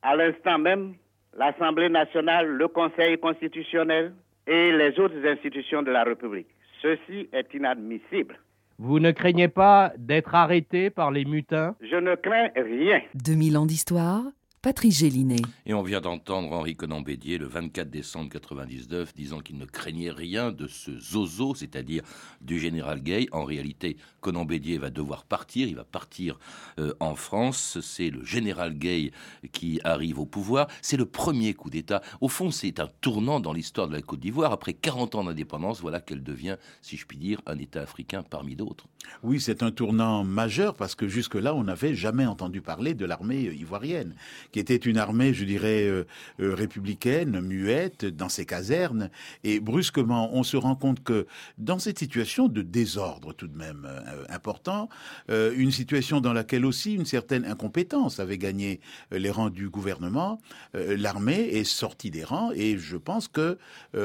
à 0.01 0.15
l'instant 0.15 0.59
même 0.59 0.95
l'Assemblée 1.37 1.89
nationale, 1.89 2.47
le 2.47 2.67
Conseil 2.67 3.17
constitutionnel 3.17 4.13
et 4.47 4.71
les 4.71 4.99
autres 4.99 5.25
institutions 5.25 5.81
de 5.81 5.91
la 5.91 6.03
République. 6.03 6.47
Ceci 6.81 7.29
est 7.33 7.53
inadmissible. 7.53 8.39
Vous 8.77 8.99
ne 8.99 9.11
craignez 9.11 9.47
pas 9.47 9.93
d'être 9.97 10.35
arrêté 10.35 10.89
par 10.89 11.09
les 11.09 11.25
mutins? 11.25 11.75
Je 11.81 11.95
ne 11.95 12.15
crains 12.15 12.49
rien. 12.55 13.01
2000 13.15 13.57
ans 13.57 13.65
d'histoire, 13.65 14.23
Patrice 14.65 14.97
Gélinet. 14.97 15.43
Et 15.67 15.75
on 15.75 15.83
vient 15.83 16.01
d'entendre 16.01 16.51
Henri 16.51 16.75
Conan-Bédier 16.75 17.37
le 17.37 17.45
24 17.45 17.87
décembre 17.87 18.31
99 18.31 19.13
disant 19.13 19.39
qu'il 19.39 19.59
ne 19.59 19.65
craignait 19.65 20.09
rien 20.09 20.51
de 20.51 20.65
ce 20.65 20.97
zozo, 20.97 21.53
c'est-à-dire 21.53 22.01
du 22.41 22.59
général 22.59 23.03
Gay. 23.03 23.27
En 23.31 23.43
réalité, 23.43 23.95
Conan-Bédier 24.21 24.79
va 24.79 24.89
devoir 24.89 25.23
partir, 25.23 25.67
il 25.67 25.75
va 25.75 25.83
partir 25.83 26.39
euh, 26.79 26.95
en 26.99 27.13
France. 27.13 27.77
C'est 27.83 28.09
le 28.09 28.25
général 28.25 28.75
Gay 28.75 29.11
qui 29.51 29.79
arrive 29.83 30.17
au 30.17 30.25
pouvoir. 30.25 30.67
C'est 30.81 30.97
le 30.97 31.05
premier 31.05 31.53
coup 31.53 31.69
d'État. 31.69 32.01
Au 32.19 32.27
fond, 32.27 32.49
c'est 32.49 32.79
un 32.79 32.89
tournant 33.01 33.39
dans 33.39 33.53
l'histoire 33.53 33.87
de 33.87 33.93
la 33.93 34.01
Côte 34.01 34.21
d'Ivoire. 34.21 34.51
Après 34.51 34.73
40 34.73 35.13
ans 35.13 35.23
d'indépendance, 35.25 35.79
voilà 35.79 35.99
qu'elle 35.99 36.23
devient, 36.23 36.57
si 36.81 36.97
je 36.97 37.05
puis 37.05 37.19
dire, 37.19 37.39
un 37.45 37.59
État 37.59 37.83
africain 37.83 38.23
parmi 38.23 38.55
d'autres. 38.55 38.87
Oui, 39.21 39.39
c'est 39.39 39.61
un 39.61 39.69
tournant 39.69 40.23
majeur 40.23 40.73
parce 40.73 40.95
que 40.95 41.07
jusque-là, 41.07 41.53
on 41.53 41.65
n'avait 41.65 41.93
jamais 41.93 42.25
entendu 42.25 42.61
parler 42.61 42.95
de 42.95 43.05
l'armée 43.05 43.41
ivoirienne 43.41 44.15
qui 44.55 44.61
était 44.61 44.77
une 44.77 44.97
armée, 44.97 45.33
je 45.33 45.43
dirais, 45.43 45.83
euh, 45.83 46.05
euh, 46.39 46.55
républicaine, 46.55 47.41
muette, 47.41 48.05
dans 48.05 48.29
ses 48.29 48.45
casernes. 48.45 49.09
Et 49.43 49.59
brusquement, 49.59 50.29
on 50.31 50.43
se 50.43 50.55
rend 50.55 50.77
compte 50.77 51.03
que 51.03 51.27
dans 51.57 51.77
cette 51.77 51.99
situation 51.99 52.47
de 52.47 52.61
désordre 52.61 53.33
tout 53.33 53.49
de 53.49 53.57
même 53.57 53.85
euh, 53.85 54.23
important, 54.29 54.87
une 55.27 55.71
situation 55.71 56.21
dans 56.21 56.31
laquelle 56.31 56.65
aussi 56.65 56.93
une 56.93 57.05
certaine 57.05 57.43
incompétence 57.43 58.21
avait 58.21 58.37
gagné 58.37 58.79
les 59.11 59.29
rangs 59.29 59.49
du 59.49 59.69
gouvernement, 59.69 60.39
l'armée 60.73 61.49
est 61.49 61.63
sortie 61.63 62.11
des 62.11 62.23
rangs. 62.23 62.51
Et 62.53 62.77
je 62.77 62.95
pense 62.95 63.27
que 63.27 63.57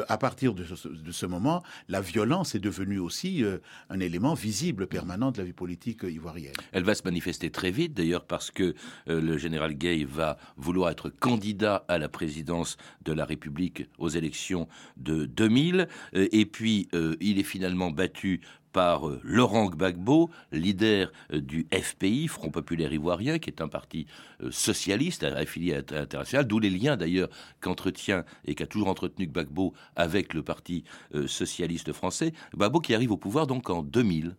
à 0.09 0.19
partir 0.19 0.55
de 0.55 0.65
ce, 0.65 0.89
de 0.89 1.13
ce, 1.13 1.27
moment, 1.27 1.63
la 1.89 2.01
violence 2.01 2.55
est 2.55 2.61
devenue 2.61 2.99
aussi 2.99 3.45
un 3.91 4.01
élément 4.01 4.35
visible, 4.35 4.87
permanent 4.87 5.31
de 5.31 5.39
la 5.39 5.45
vie 5.45 5.53
politique 5.53 6.03
ivoirienne. 6.03 6.55
Elle 6.73 6.85
va 6.85 6.95
se 6.95 7.03
manifester 7.05 7.51
très 7.51 7.71
vite, 7.71 7.95
d'ailleurs, 7.95 8.25
parce 8.25 8.51
que 8.51 8.75
le 9.07 9.37
général 9.37 9.75
Gay 9.75 10.05
va 10.05 10.39
vouloir 10.57 10.91
être 10.91 11.11
candidat 11.11 11.85
à 11.89 11.99
la 11.99 12.09
présidence 12.09 12.77
de 13.05 13.13
la 13.13 13.25
République 13.25 13.89
aux 13.99 14.09
élections 14.09 14.69
de 14.97 15.27
2000. 15.27 15.89
Euh, 16.15 16.29
et 16.33 16.47
puis, 16.47 16.89
euh, 16.95 17.17
il 17.21 17.39
est 17.39 17.45
finalement 17.45 17.91
battu 17.91 18.41
par 18.73 19.09
euh, 19.09 19.21
Laurent 19.25 19.67
Gbagbo, 19.67 20.31
leader 20.53 21.11
du 21.33 21.67
FPI, 21.73 22.29
Front 22.29 22.51
Populaire 22.51 22.93
Ivoirien, 22.93 23.39
qui 23.39 23.51
est 23.51 23.61
un 23.61 23.69
parti 23.69 24.07
socialiste 24.51 25.25
affilié 25.25 25.75
à 25.75 25.83
l'international, 25.93 26.47
d'où 26.47 26.61
les 26.61 26.71
liens 26.71 26.97
d'ailleurs 26.97 27.31
qu'entretient 27.61 28.25
et 28.45 28.55
qu'a 28.55 28.67
toujours 28.67 28.89
entretenu 28.89 29.27
Gbagbo 29.27 29.75
avec 29.97 30.35
le 30.35 30.45
Parti 30.45 30.85
socialiste 31.27 31.93
français. 31.93 32.33
Gbagbo 32.55 32.81
qui 32.81 32.95
arrive 32.95 33.11
au 33.11 33.17
pouvoir 33.17 33.49
donc 33.49 33.71
en 33.71 33.83
2000. 33.83 34.37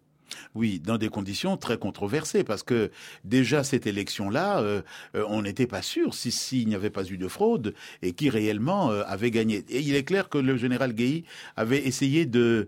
Oui, 0.56 0.80
dans 0.80 0.98
des 0.98 1.10
conditions 1.10 1.58
très 1.58 1.78
controversées, 1.78 2.44
parce 2.44 2.64
que 2.64 2.92
déjà 3.24 3.64
cette 3.64 3.88
élection-là, 3.88 4.60
euh, 4.60 4.82
euh, 5.16 5.24
on 5.28 5.42
n'était 5.42 5.68
pas 5.68 5.82
sûr 5.82 6.14
s'il 6.14 6.32
si, 6.32 6.66
n'y 6.66 6.76
avait 6.76 6.90
pas 6.90 7.06
eu 7.06 7.18
de 7.18 7.28
fraude 7.28 7.74
et 8.02 8.14
qui 8.14 8.30
réellement 8.30 8.92
euh, 8.92 9.04
avait 9.08 9.32
gagné. 9.32 9.64
Et 9.70 9.80
il 9.80 9.96
est 9.96 10.04
clair 10.04 10.30
que 10.30 10.38
le 10.38 10.58
général 10.58 10.94
Guéhi 10.94 11.24
avait 11.56 11.88
essayé 11.88 12.26
de, 12.26 12.68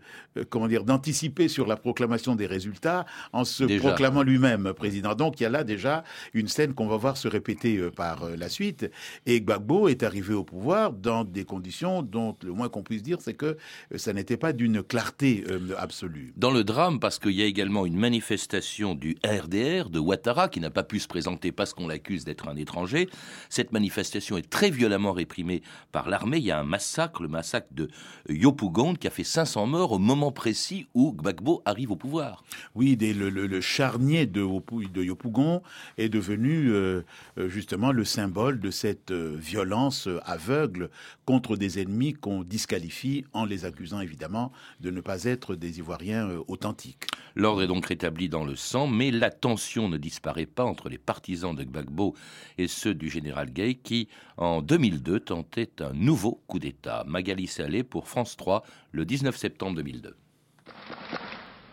comment 0.49 0.67
dire, 0.67 0.83
d'anticiper 0.83 1.47
sur 1.47 1.67
la 1.67 1.75
proclamation 1.75 2.35
des 2.35 2.45
résultats 2.45 3.05
en 3.31 3.43
se 3.43 3.63
proclamant 3.79 4.23
lui-même 4.23 4.73
président. 4.73 5.15
Donc 5.15 5.39
il 5.39 5.43
y 5.43 5.45
a 5.45 5.49
là 5.49 5.63
déjà 5.63 6.03
une 6.33 6.47
scène 6.47 6.73
qu'on 6.73 6.87
va 6.87 6.97
voir 6.97 7.17
se 7.17 7.27
répéter 7.27 7.79
par 7.95 8.29
la 8.29 8.49
suite. 8.49 8.89
Et 9.25 9.41
Gbagbo 9.41 9.87
est 9.87 10.03
arrivé 10.03 10.33
au 10.33 10.43
pouvoir 10.43 10.93
dans 10.93 11.23
des 11.23 11.45
conditions 11.45 12.01
dont 12.01 12.35
le 12.43 12.51
moins 12.51 12.69
qu'on 12.69 12.83
puisse 12.83 13.03
dire, 13.03 13.19
c'est 13.21 13.33
que 13.33 13.57
ça 13.95 14.13
n'était 14.13 14.37
pas 14.37 14.53
d'une 14.53 14.83
clarté 14.83 15.43
absolue. 15.77 16.33
Dans 16.37 16.51
le 16.51 16.63
drame, 16.63 16.99
parce 16.99 17.19
qu'il 17.19 17.31
y 17.31 17.43
a 17.43 17.45
également 17.53 17.85
une 17.85 17.99
manifestation 17.99 18.95
du 18.95 19.15
RDR 19.23 19.91
de 19.91 19.99
Ouattara 19.99 20.49
qui 20.49 20.59
n'a 20.59 20.71
pas 20.71 20.81
pu 20.81 20.99
se 20.99 21.07
présenter 21.07 21.51
parce 21.51 21.75
qu'on 21.75 21.87
l'accuse 21.87 22.25
d'être 22.25 22.47
un 22.47 22.55
étranger. 22.55 23.07
Cette 23.47 23.71
manifestation 23.71 24.37
est 24.37 24.49
très 24.49 24.71
violemment 24.71 25.11
réprimée 25.11 25.61
par 25.91 26.09
l'armée. 26.09 26.39
Il 26.39 26.45
y 26.45 26.49
a 26.49 26.59
un 26.59 26.63
massacre, 26.63 27.21
le 27.21 27.27
massacre 27.27 27.67
de 27.69 27.89
Yopougon 28.27 28.95
qui 28.95 29.05
a 29.05 29.11
fait 29.11 29.23
500 29.23 29.67
morts 29.67 29.91
au 29.91 29.99
moment 29.99 30.31
précis 30.31 30.87
où 30.95 31.13
Gbagbo 31.13 31.61
arrive 31.65 31.91
au 31.91 31.95
pouvoir. 31.95 32.43
Oui, 32.73 32.97
le, 32.99 33.61
charnier 33.61 34.25
de, 34.25 34.41
de 34.41 35.03
Yopougon 35.03 35.61
est 35.99 36.09
devenu 36.09 36.71
euh, 36.71 37.03
euh, 37.37 37.49
justement 37.49 37.91
le 37.91 38.03
symbole 38.03 38.59
de 38.59 38.71
cette 38.71 39.11
euh, 39.11 39.35
violence 39.37 40.09
aveugle 40.25 40.89
contre 41.25 41.55
des 41.55 41.79
ennemis 41.79 42.13
qu'on 42.13 42.41
disqualifie 42.41 43.25
en 43.31 43.45
les 43.45 43.65
accusant 43.65 44.01
évidemment 44.01 44.51
de 44.79 44.89
ne 44.89 45.01
pas 45.01 45.25
être 45.25 45.53
des 45.53 45.77
Ivoiriens 45.77 46.29
authentiques. 46.47 47.05
L'ordre 47.43 47.63
est 47.63 47.67
donc 47.67 47.87
rétabli 47.87 48.29
dans 48.29 48.45
le 48.45 48.55
sang, 48.55 48.87
mais 48.87 49.11
la 49.11 49.29
tension 49.29 49.89
ne 49.89 49.97
disparaît 49.97 50.45
pas 50.45 50.63
entre 50.63 50.87
les 50.87 50.97
partisans 50.97 51.53
de 51.53 51.65
Gbagbo 51.65 52.15
et 52.57 52.69
ceux 52.69 52.93
du 52.93 53.09
général 53.09 53.51
Gay 53.51 53.73
qui, 53.73 54.07
en 54.37 54.61
2002, 54.61 55.19
tentaient 55.19 55.81
un 55.81 55.91
nouveau 55.91 56.41
coup 56.47 56.59
d'État. 56.59 57.03
Magali 57.05 57.47
Salé 57.47 57.83
pour 57.83 58.07
France 58.07 58.37
3, 58.37 58.63
le 58.93 59.03
19 59.03 59.35
septembre 59.35 59.75
2002. 59.75 60.15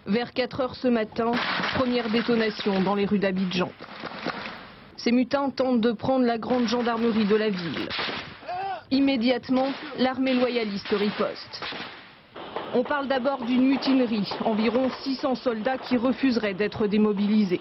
Vers 0.07 0.33
4 0.33 0.61
heures 0.61 0.75
ce 0.75 0.89
matin, 0.89 1.31
première 1.77 2.11
détonation 2.11 2.83
dans 2.83 2.97
les 2.97 3.07
rues 3.07 3.21
d'Abidjan. 3.21 3.71
Ces 4.97 5.13
mutins 5.13 5.51
tentent 5.51 5.81
de 5.81 5.93
prendre 5.93 6.27
la 6.27 6.39
grande 6.39 6.67
gendarmerie 6.67 7.27
de 7.27 7.37
la 7.37 7.49
ville. 7.49 7.89
Immédiatement, 8.91 9.69
l'armée 9.99 10.35
loyaliste 10.35 10.89
riposte. 10.89 11.63
On 12.73 12.85
parle 12.85 13.09
d'abord 13.09 13.43
d'une 13.45 13.67
mutinerie, 13.67 14.33
environ 14.45 14.91
600 15.03 15.35
soldats 15.35 15.77
qui 15.77 15.97
refuseraient 15.97 16.55
d'être 16.55 16.87
démobilisés. 16.87 17.61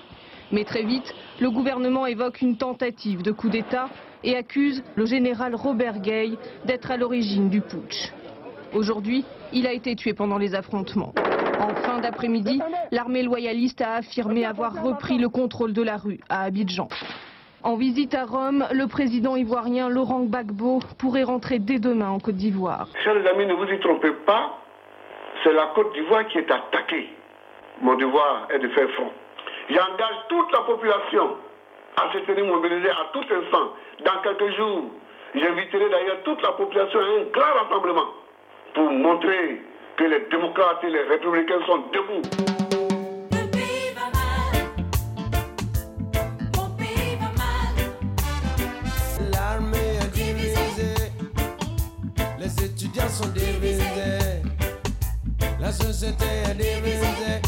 Mais 0.52 0.64
très 0.66 0.84
vite, 0.84 1.16
le 1.40 1.50
gouvernement 1.50 2.06
évoque 2.06 2.42
une 2.42 2.58
tentative 2.58 3.24
de 3.24 3.32
coup 3.32 3.50
d'État 3.50 3.90
et 4.24 4.36
accuse 4.36 4.84
le 4.96 5.08
général 5.08 5.56
Robert 5.56 6.00
Gay 6.00 6.34
d'être 6.66 6.92
à 6.92 6.98
l'origine 6.98 7.50
du 7.50 7.62
putsch. 7.62 8.12
Aujourd'hui, 8.76 9.26
il 9.52 9.66
a 9.66 9.74
été 9.74 9.96
tué 9.96 10.14
pendant 10.14 10.38
les 10.38 10.54
affrontements. 10.54 11.14
En 11.60 11.74
fin 11.74 12.00
d'après-midi, 12.00 12.62
l'armée 12.92 13.24
loyaliste 13.24 13.82
a 13.82 13.96
affirmé 13.96 14.46
avoir 14.46 14.84
repris 14.84 15.18
le 15.18 15.30
contrôle 15.30 15.74
de 15.74 15.82
la 15.82 15.98
rue 15.98 16.20
à 16.30 16.44
Abidjan. 16.44 16.88
En 17.64 17.76
visite 17.78 18.14
à 18.14 18.26
Rome, 18.26 18.66
le 18.72 18.86
président 18.86 19.36
ivoirien 19.36 19.90
Laurent 19.90 20.22
Gbagbo 20.22 20.82
pourrait 21.00 21.24
rentrer 21.24 21.58
dès 21.58 21.80
demain 21.80 22.10
en 22.10 22.20
Côte 22.20 22.36
d'Ivoire. 22.36 22.88
Chers 23.04 23.26
amis, 23.28 23.48
ne 23.48 23.54
vous 23.54 23.66
y 23.66 23.80
trompez 23.80 24.12
pas, 24.26 24.54
c'est 25.44 25.54
la 25.54 25.68
Côte 25.76 25.94
d'Ivoire 25.94 26.28
qui 26.28 26.40
est 26.40 26.52
attaquée. 26.52 27.10
Mon 27.82 27.96
devoir 27.96 28.48
est 28.50 28.60
de 28.60 28.68
faire 28.70 28.90
front. 28.92 29.12
J'engage 29.70 30.18
toute 30.28 30.52
la 30.52 30.60
population 30.60 31.38
à 31.96 32.12
se 32.14 32.18
tenir 32.20 32.46
mobilisée 32.46 32.90
à 32.90 33.10
tout 33.14 33.22
instant. 33.22 33.74
Dans 34.04 34.22
quelques 34.22 34.56
jours, 34.56 34.86
j'inviterai 35.36 35.90
d'ailleurs 35.90 36.24
toute 36.24 36.42
la 36.42 36.52
population 36.54 37.00
à 37.00 37.04
un 37.04 37.24
grand 37.32 37.64
rassemblement 37.64 38.14
pour 38.74 38.92
montrer 38.92 39.62
que 39.96 40.04
les 40.06 40.20
démocrates 40.32 40.84
et 40.84 40.90
les 40.90 41.04
républicains 41.04 41.60
sont 41.66 41.84
debout. 41.94 42.59
La 55.70 55.76
société 55.76 56.26
est 56.50 56.56
divisée, 56.56 57.42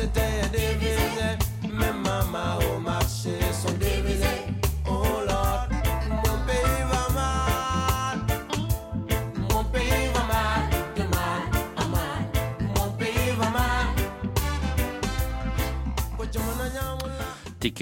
La 0.00 0.06
société 0.06 0.20
est 0.20 0.48
divisée. 0.48 0.69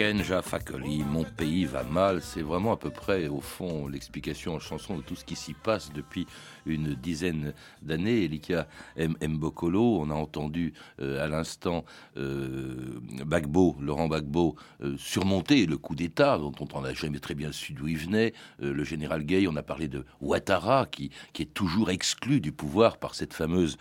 Kenja 0.08 0.40
Fakoli, 0.40 1.04
Mon 1.04 1.24
pays 1.24 1.66
va 1.66 1.82
mal, 1.82 2.22
c'est 2.22 2.40
vraiment 2.40 2.72
à 2.72 2.78
peu 2.78 2.88
près, 2.88 3.28
au 3.28 3.42
fond, 3.42 3.88
l'explication 3.88 4.54
en 4.54 4.58
chanson 4.58 4.96
de 4.96 5.02
tout 5.02 5.16
ce 5.16 5.22
qui 5.22 5.36
s'y 5.36 5.52
passe 5.52 5.92
depuis 5.92 6.26
une 6.64 6.94
dizaine 6.94 7.52
d'années. 7.82 8.24
Elika 8.24 8.68
Mbokolo, 8.96 10.00
on 10.00 10.08
a 10.08 10.14
entendu 10.14 10.72
euh, 11.02 11.22
à 11.22 11.28
l'instant 11.28 11.84
euh, 12.16 13.00
Bagbo, 13.26 13.76
Laurent 13.82 14.08
Bagbo, 14.08 14.56
euh, 14.82 14.96
surmonter 14.96 15.66
le 15.66 15.76
coup 15.76 15.94
d'État, 15.94 16.38
dont 16.38 16.54
on 16.72 16.80
n'a 16.80 16.94
jamais 16.94 17.18
très 17.18 17.34
bien 17.34 17.52
su 17.52 17.74
d'où 17.74 17.86
il 17.86 17.98
venait. 17.98 18.32
le 18.60 18.84
général 18.84 19.24
Gay, 19.24 19.46
on 19.46 19.56
a 19.56 19.62
parlé 19.62 19.88
de 19.88 20.06
Ouattara, 20.22 20.86
qui, 20.86 21.10
est 21.38 21.52
toujours 21.52 21.90
exclu 21.90 22.40
du 22.40 22.50
pouvoir 22.50 22.96
par 22.96 23.14
cette 23.14 23.34
fameuse 23.34 23.76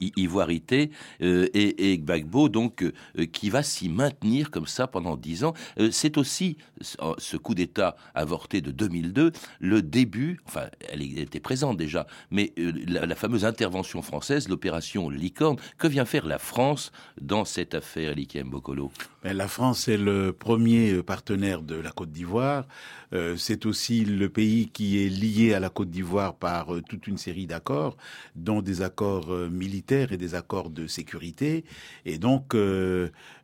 ivoirité, 0.00 0.92
et, 1.20 1.92
et 1.92 1.98
Bagbo, 1.98 2.48
donc, 2.48 2.84
qui 3.32 3.50
va 3.50 3.64
s'y 3.64 3.88
maintenir 3.88 4.52
comme 4.52 4.68
ça 4.68 4.86
pendant 4.86 5.16
dix 5.16 5.42
ans 5.42 5.54
c'est 5.90 6.18
aussi 6.18 6.56
ce 6.80 7.36
coup 7.36 7.54
d'État 7.54 7.96
avorté 8.14 8.60
de 8.60 8.70
2002 8.70 9.32
le 9.60 9.82
début, 9.82 10.40
enfin 10.46 10.66
elle 10.88 11.02
était 11.02 11.40
présente 11.40 11.76
déjà, 11.76 12.06
mais 12.30 12.52
euh, 12.58 12.72
la, 12.86 13.14
fameuse 13.14 13.44
intervention 13.44 14.02
française, 14.02 14.48
l'opération 14.48 15.10
Licorne, 15.10 15.56
que 15.78 15.86
vient 15.86 16.04
faire 16.04 16.26
la 16.26 16.38
France 16.38 16.92
dans 17.20 17.44
cette 17.44 17.74
affaire, 17.74 18.14
Likem 18.14 18.50
Bokolo 18.50 18.90
ben, 19.15 19.15
La 19.34 19.48
France 19.48 19.88
est 19.88 19.96
le 19.96 20.32
premier 20.32 21.02
partenaire 21.02 21.62
de 21.62 21.76
la 21.76 21.90
Côte 21.90 22.10
d'Ivoire. 22.12 22.66
Euh, 23.12 23.36
c'est 23.36 23.66
aussi 23.66 24.04
le 24.04 24.28
pays 24.28 24.68
qui 24.68 25.04
est 25.04 25.08
lié 25.08 25.54
à 25.54 25.60
la 25.60 25.68
Côte 25.68 25.90
d'Ivoire 25.90 26.34
par 26.34 26.68
toute 26.88 27.06
une 27.06 27.18
série 27.18 27.46
d'accords, 27.46 27.96
dont 28.34 28.62
des 28.62 28.82
accords 28.82 29.28
militaires 29.50 30.12
et 30.12 30.16
des 30.16 30.34
accords 30.34 30.70
de 30.70 30.86
sécurité. 30.86 31.64
Et 32.04 32.18
donc, 32.18 32.54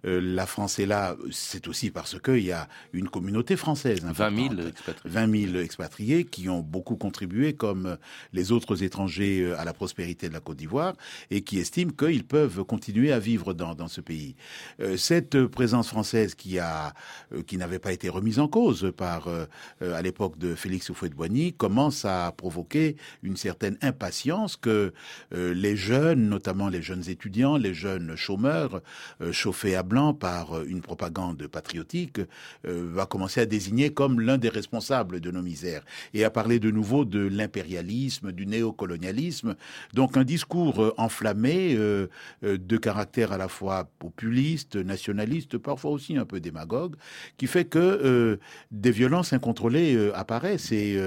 la 0.05 0.47
France 0.47 0.79
est 0.79 0.87
là, 0.87 1.16
c'est 1.31 1.68
aussi 1.68 1.90
parce 1.90 2.21
qu'il 2.21 2.45
y 2.45 2.53
a 2.53 2.68
une 2.92 3.09
communauté 3.09 3.57
française. 3.57 4.01
20 4.05 4.37
000 4.57 4.68
expatriés. 4.68 5.14
20 5.14 5.53
000 5.53 5.57
expatriés 5.62 6.25
qui 6.25 6.49
ont 6.49 6.61
beaucoup 6.61 6.97
contribué, 6.97 7.55
comme 7.55 7.97
les 8.33 8.53
autres 8.53 8.83
étrangers, 8.83 9.42
euh, 9.42 9.59
à 9.59 9.64
la 9.64 9.73
prospérité 9.73 10.29
de 10.29 10.35
la 10.35 10.40
Côte 10.40 10.57
d'Ivoire 10.57 10.95
et 11.31 11.42
qui 11.42 11.59
estiment 11.59 11.92
qu'ils 11.92 12.25
peuvent 12.25 12.64
continuer 12.64 13.12
à 13.12 13.18
vivre 13.18 13.55
dans, 13.55 13.75
dans 13.75 13.88
ce 13.88 14.01
pays. 14.01 14.35
Euh, 14.81 14.97
cette 14.97 15.47
présence 15.47 15.71
française 15.82 16.35
qui 16.35 16.58
a, 16.58 16.92
euh, 17.32 17.42
qui 17.42 17.56
n'avait 17.56 17.78
pas 17.78 17.92
été 17.92 18.08
remise 18.08 18.38
en 18.38 18.48
cause 18.48 18.92
par, 18.96 19.28
à 19.80 20.02
l'époque 20.02 20.38
de 20.38 20.54
Félix 20.54 20.90
Houphouët-Boigny, 20.90 21.54
commence 21.54 22.04
à 22.04 22.32
provoquer 22.37 22.96
une 23.22 23.37
certaine 23.37 23.78
impatience 23.82 24.56
que 24.56 24.92
les 25.30 25.76
jeunes, 25.76 26.28
notamment 26.28 26.68
les 26.68 26.82
jeunes 26.82 27.08
étudiants, 27.08 27.56
les 27.56 27.74
jeunes 27.74 28.16
chômeurs, 28.16 28.82
chauffés 29.30 29.76
à 29.76 29.82
blanc 29.82 30.14
par 30.14 30.62
une 30.62 30.82
propagande 30.82 31.46
patriotique, 31.46 32.20
euh, 32.66 32.88
va 32.92 33.06
commencer 33.06 33.40
à 33.40 33.46
désigner 33.46 33.90
comme 33.90 34.20
l'un 34.20 34.38
des 34.38 34.48
responsables 34.48 35.20
de 35.20 35.30
nos 35.30 35.42
misères 35.42 35.85
et 36.14 36.24
à 36.24 36.30
parler 36.30 36.58
de 36.58 36.70
nouveau 36.70 37.04
de 37.04 37.20
l'impérialisme, 37.20 38.32
du 38.32 38.46
néocolonialisme. 38.46 39.56
Donc 39.94 40.16
un 40.16 40.24
discours 40.24 40.82
euh, 40.82 40.94
enflammé 40.96 41.74
euh, 41.74 42.08
de 42.42 42.76
caractère 42.76 43.32
à 43.32 43.38
la 43.38 43.48
fois 43.48 43.88
populiste, 43.98 44.76
nationaliste, 44.76 45.58
parfois 45.62 45.90
aussi 45.90 46.16
un 46.16 46.25
peu 46.25 46.40
démagogue, 46.40 46.96
qui 47.37 47.46
fait 47.46 47.64
que 47.64 48.38
des 48.70 48.90
violences 48.90 49.33
incontrôlées 49.33 50.11
apparaissent. 50.14 50.72
Et 50.72 50.98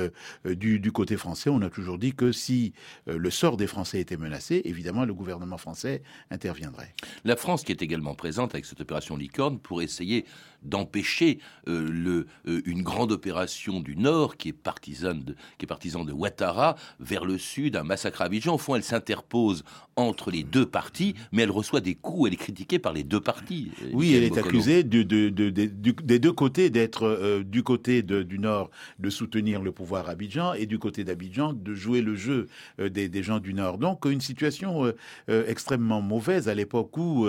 du, 0.46 0.80
du, 0.80 0.91
côté 0.91 1.18
français, 1.18 1.50
on 1.50 1.62
a 1.62 1.70
toujours 1.70 1.98
dit 1.98 2.13
que 2.13 2.32
si 2.32 2.74
le 3.06 3.30
sort 3.30 3.58
des 3.58 3.68
Français 3.68 4.00
était 4.00 4.18
menacé, 4.18 4.62
évidemment, 4.65 5.06
le 5.06 5.13
gouvernement 5.13 5.58
français 5.58 6.02
interviendrait. 6.32 6.94
La 7.24 7.36
France, 7.36 7.63
qui 7.63 7.72
est 7.72 7.82
également 7.82 8.15
présente 8.15 8.54
avec 8.54 8.65
cette 8.65 8.82
opération 8.82 9.18
Licorne, 9.18 9.60
pour 9.60 9.82
essayer 9.82 10.26
d'empêcher 10.65 11.39
euh, 11.67 12.25
euh, 12.47 12.62
une 12.65 12.84
grande 12.84 13.12
opération 13.12 13.80
du 13.80 13.95
Nord 13.95 14.38
qui 14.38 14.49
est 14.49 14.54
partisane 14.54 15.23
de, 15.23 15.36
qui 15.58 15.65
est 15.65 15.67
partisan 15.67 16.04
de 16.04 16.12
Ouattara 16.12 16.75
vers 16.99 17.25
le 17.25 17.38
Sud, 17.38 17.75
un 17.75 17.84
massacre 17.84 18.21
à 18.21 18.25
Abidjan. 18.25 18.56
Au 18.56 18.58
fond, 18.58 18.75
elle 18.75 18.84
s'interpose 18.84 19.63
entre 19.95 20.30
les 20.30 20.43
deux 20.43 20.65
parties, 20.65 21.15
mais 21.32 21.43
elle 21.43 21.51
reçoit 21.51 21.80
des 21.80 21.95
coups. 21.95 22.28
Elle 22.28 22.34
est 22.34 22.38
critiquée 22.38 22.80
par 22.80 22.93
les 22.93 23.04
deux 23.04 23.21
parties. 23.21 23.71
Euh, 23.84 23.91
oui, 23.93 24.13
elle 24.13 24.23
est 24.23 24.38
accusée 24.38 24.84
de, 24.84 25.04
de, 25.04 25.30
des 25.30 26.19
deux 26.19 26.34
côtés 26.34 26.69
d'être 26.69 27.41
du 27.43 27.63
côté 27.63 28.01
du 28.01 28.39
Nord 28.39 28.69
de 28.99 29.10
soutenir 29.10 29.62
le 29.62 29.71
pouvoir 29.71 30.10
Abidjan 30.10 30.54
et 30.54 30.65
du 30.65 30.80
côté 30.80 31.04
d'Abidjan 31.04 31.54
de 31.54 31.73
jouer 31.73 32.01
le 32.01 32.15
jeu 32.15 32.47
des, 32.80 33.08
des, 33.08 33.23
gens 33.23 33.39
du 33.39 33.54
Nord. 33.54 33.78
Donc 33.78 34.06
une 34.06 34.21
situation 34.21 34.91
extrêmement 35.28 36.01
mauvaise 36.01 36.49
à 36.49 36.56
l'époque 36.56 36.97
où 36.97 37.28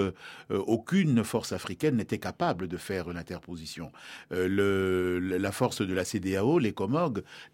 aucune 0.50 1.22
force 1.24 1.52
africaine 1.52 1.96
n'était 1.96 2.18
capable 2.18 2.68
de 2.68 2.76
faire 2.76 3.08
l'intervention 3.08 3.25
interposition. 3.26 3.90
Euh, 4.32 5.38
la 5.38 5.52
force 5.52 5.82
de 5.82 5.92
la 5.92 6.04
CDAO, 6.04 6.58
les 6.58 6.74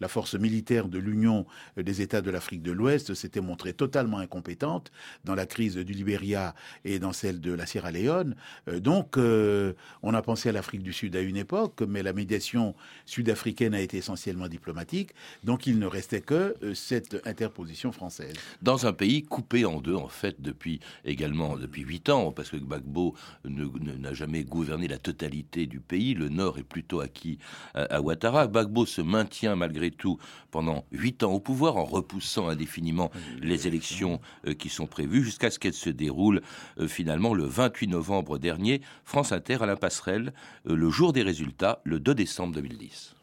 la 0.00 0.08
force 0.08 0.35
militaire 0.35 0.88
de 0.88 0.98
l'Union 0.98 1.46
des 1.76 2.02
États 2.02 2.20
de 2.20 2.30
l'Afrique 2.30 2.62
de 2.62 2.72
l'Ouest, 2.72 3.14
s'était 3.14 3.40
montrée 3.40 3.72
totalement 3.72 4.18
incompétente 4.18 4.92
dans 5.24 5.35
la 5.35 5.46
crise 5.46 5.76
du 5.76 5.92
Libéria 5.92 6.54
et 6.85 6.98
dans 6.98 7.12
celle 7.12 7.40
de 7.40 7.52
la 7.52 7.64
Sierra 7.64 7.90
Leone. 7.90 8.35
Euh, 8.68 8.80
donc, 8.80 9.16
euh, 9.16 9.72
on 10.02 10.12
a 10.12 10.20
pensé 10.20 10.50
à 10.50 10.52
l'Afrique 10.52 10.82
du 10.82 10.92
Sud 10.92 11.16
à 11.16 11.20
une 11.20 11.37
époque, 11.37 11.80
mais 11.88 12.02
la 12.02 12.12
médiation 12.12 12.74
sud-africaine 13.06 13.74
a 13.74 13.80
été 13.80 13.96
essentiellement 13.96 14.48
diplomatique. 14.48 15.12
Donc, 15.44 15.66
il 15.66 15.78
ne 15.78 15.87
restait 15.87 16.20
que 16.20 16.54
cette 16.74 17.26
interposition 17.26 17.92
française. 17.92 18.35
Dans 18.61 18.87
un 18.87 18.92
pays 18.92 19.22
coupé 19.22 19.64
en 19.64 19.80
deux, 19.80 19.94
en 19.94 20.08
fait, 20.08 20.40
depuis 20.40 20.80
également 21.04 21.56
depuis 21.56 21.82
huit 21.82 22.08
ans, 22.11 22.32
parce 22.32 22.50
que 22.50 22.56
Gbagbo 22.56 23.14
n'a 23.44 24.12
jamais 24.12 24.44
gouverné 24.44 24.88
la 24.88 24.98
totalité 24.98 25.62
du 25.66 25.81
pays. 25.81 26.14
Le 26.14 26.29
nord 26.29 26.59
est 26.59 26.62
plutôt 26.62 27.01
acquis 27.01 27.38
à, 27.75 28.01
Ouattara. 28.01 28.46
Gbagbo 28.46 28.87
se 28.87 29.03
maintient 29.03 29.57
malgré 29.57 29.90
tout 29.90 30.18
pendant 30.51 30.85
huit 30.92 31.22
ans 31.22 31.33
au 31.33 31.40
pouvoir 31.40 31.77
en 31.77 31.85
repoussant 31.85 32.48
indéfiniment 32.48 33.11
les 33.40 33.66
élections 33.66 34.20
euh, 34.46 34.55
qui 34.55 34.68
sont 34.68 34.87
prévues 34.87 35.25
jusqu'à 35.25 35.51
ce 35.51 35.59
qu'elles 35.59 35.72
se 35.72 35.90
déroulent 35.90 36.42
euh, 36.79 36.88
finalement 36.88 37.35
le 37.35 37.44
28 37.44 37.88
novembre 37.88 38.38
dernier. 38.38 38.83
France 39.05 39.33
Inter 39.33 39.59
à 39.61 39.66
la 39.66 39.77
passerelle, 39.77 40.33
euh, 40.68 40.77
le 40.77 40.90
jour 40.90 41.12
des 41.12 41.22
résultats, 41.22 41.81
le 41.85 42.01
2 42.01 42.14
décembre 42.14 42.55
2010. 42.55 43.14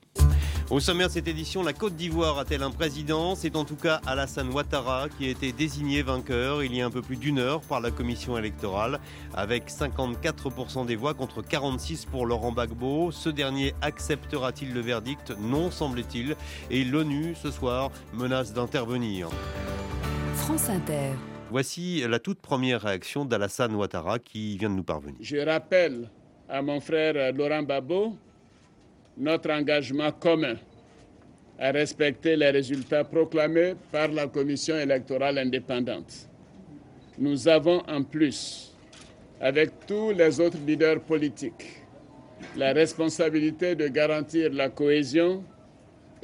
Au 0.69 0.79
sommaire 0.79 1.07
de 1.07 1.13
cette 1.13 1.27
édition, 1.27 1.63
la 1.63 1.73
Côte 1.73 1.95
d'Ivoire 1.95 2.37
a-t-elle 2.37 2.61
un 2.61 2.69
président? 2.69 3.33
C'est 3.33 3.55
en 3.55 3.65
tout 3.65 3.75
cas 3.75 4.01
Alassane 4.05 4.49
Ouattara 4.53 5.09
qui 5.09 5.25
a 5.25 5.29
été 5.31 5.51
désigné 5.51 6.03
vainqueur 6.03 6.63
il 6.63 6.75
y 6.75 6.79
a 6.79 6.85
un 6.85 6.91
peu 6.91 7.01
plus 7.01 7.15
d'une 7.15 7.39
heure 7.39 7.61
par 7.61 7.81
la 7.81 7.89
commission 7.89 8.37
électorale, 8.37 8.99
avec 9.33 9.71
54% 9.71 10.85
des 10.85 10.95
voix 10.95 11.15
contre 11.15 11.41
46 11.41 12.05
pour 12.05 12.27
Laurent 12.27 12.51
Gbagbo. 12.51 13.09
Ce 13.11 13.29
dernier 13.29 13.73
acceptera-t-il 13.81 14.71
le 14.71 14.81
verdict? 14.81 15.33
Non, 15.39 15.71
semble-t-il. 15.71 16.35
Et 16.69 16.83
l'ONU, 16.83 17.33
ce 17.33 17.49
soir, 17.49 17.89
menace 18.13 18.53
d'intervenir. 18.53 19.29
France 20.35 20.69
Inter. 20.69 21.13
Voici 21.49 22.03
la 22.07 22.19
toute 22.19 22.41
première 22.41 22.81
réaction 22.81 23.25
d'Alassane 23.25 23.73
Ouattara 23.73 24.19
qui 24.19 24.55
vient 24.59 24.69
de 24.69 24.75
nous 24.75 24.83
parvenir. 24.83 25.17
Je 25.19 25.37
rappelle 25.37 26.11
à 26.47 26.61
mon 26.61 26.79
frère 26.79 27.33
Laurent 27.33 27.63
Gbagbo 27.63 28.15
notre 29.19 29.51
engagement 29.51 30.11
commun 30.11 30.55
à 31.59 31.71
respecter 31.71 32.37
les 32.37 32.49
résultats 32.51 33.03
proclamés 33.03 33.73
par 33.91 34.07
la 34.07 34.27
Commission 34.27 34.77
électorale 34.77 35.37
indépendante. 35.37 36.29
Nous 37.17 37.49
avons 37.49 37.83
en 37.87 38.01
plus, 38.03 38.73
avec 39.41 39.71
tous 39.85 40.11
les 40.11 40.39
autres 40.39 40.57
leaders 40.65 41.01
politiques, 41.01 41.83
la 42.55 42.71
responsabilité 42.71 43.75
de 43.75 43.89
garantir 43.89 44.53
la 44.53 44.69
cohésion 44.69 45.43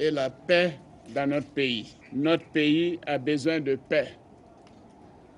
et 0.00 0.10
la 0.10 0.30
paix 0.30 0.72
dans 1.14 1.28
notre 1.28 1.48
pays. 1.48 1.94
Notre 2.14 2.44
pays 2.46 2.98
a 3.06 3.18
besoin 3.18 3.60
de 3.60 3.76
paix 3.88 4.08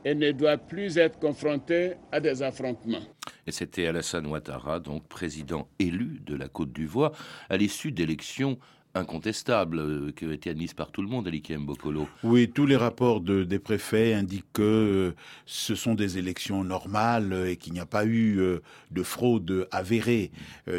et 0.04 0.14
ne 0.14 0.30
doit 0.30 0.56
plus 0.56 0.96
être 0.96 1.18
confronté 1.18 1.94
à 2.12 2.20
des 2.20 2.40
affrontements. 2.40 3.02
Et 3.48 3.50
c'était 3.50 3.86
Alassane 3.86 4.26
Ouattara, 4.26 4.78
donc 4.78 5.08
président 5.08 5.70
élu 5.78 6.20
de 6.20 6.36
la 6.36 6.48
Côte 6.48 6.70
d'Ivoire, 6.70 7.12
à 7.48 7.56
l'issue 7.56 7.92
d'élections 7.92 8.58
incontestable 8.98 9.78
euh, 9.78 10.12
qui 10.12 10.24
a 10.24 10.32
été 10.32 10.50
admise 10.50 10.74
par 10.74 10.90
tout 10.90 11.02
le 11.02 11.08
monde, 11.08 11.26
Alikem 11.26 11.64
Bokolo. 11.64 12.08
Oui, 12.22 12.50
tous 12.50 12.66
les 12.66 12.76
rapports 12.76 13.20
de, 13.20 13.44
des 13.44 13.58
préfets 13.58 14.14
indiquent 14.14 14.52
que 14.52 14.62
euh, 14.62 15.14
ce 15.46 15.74
sont 15.74 15.94
des 15.94 16.18
élections 16.18 16.64
normales 16.64 17.46
et 17.46 17.56
qu'il 17.56 17.72
n'y 17.72 17.80
a 17.80 17.86
pas 17.86 18.04
eu 18.04 18.38
euh, 18.38 18.60
de 18.90 19.02
fraude 19.02 19.68
avérée. 19.70 20.30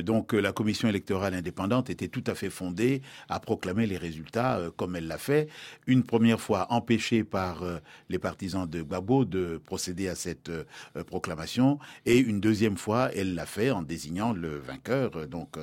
donc 0.03 0.34
la 0.34 0.51
commission 0.51 0.88
électorale 0.88 1.34
indépendante 1.34 1.89
était 1.89 2.08
tout 2.08 2.23
à 2.27 2.36
fait 2.36 2.49
fondée 2.49 3.01
à 3.29 3.39
proclamer 3.39 3.86
les 3.86 3.97
résultats 3.97 4.60
comme 4.75 4.95
elle 4.95 5.08
l'a 5.08 5.17
fait. 5.17 5.47
Une 5.88 6.03
première 6.03 6.39
fois 6.39 6.67
empêchée 6.71 7.23
par 7.23 7.63
les 8.10 8.19
partisans 8.19 8.67
de 8.67 8.82
Gbagbo 8.82 9.25
de 9.25 9.62
procéder 9.63 10.08
à 10.08 10.15
cette 10.15 10.51
proclamation 11.08 11.79
et 12.05 12.17
une 12.17 12.39
deuxième 12.39 12.77
fois 12.77 13.10
elle 13.13 13.36
l'a 13.36 13.45
fait 13.45 13.71
en 13.71 13.84
désignant 13.84 14.34
le 14.34 14.58
vainqueur, 14.58 15.27
donc 15.27 15.58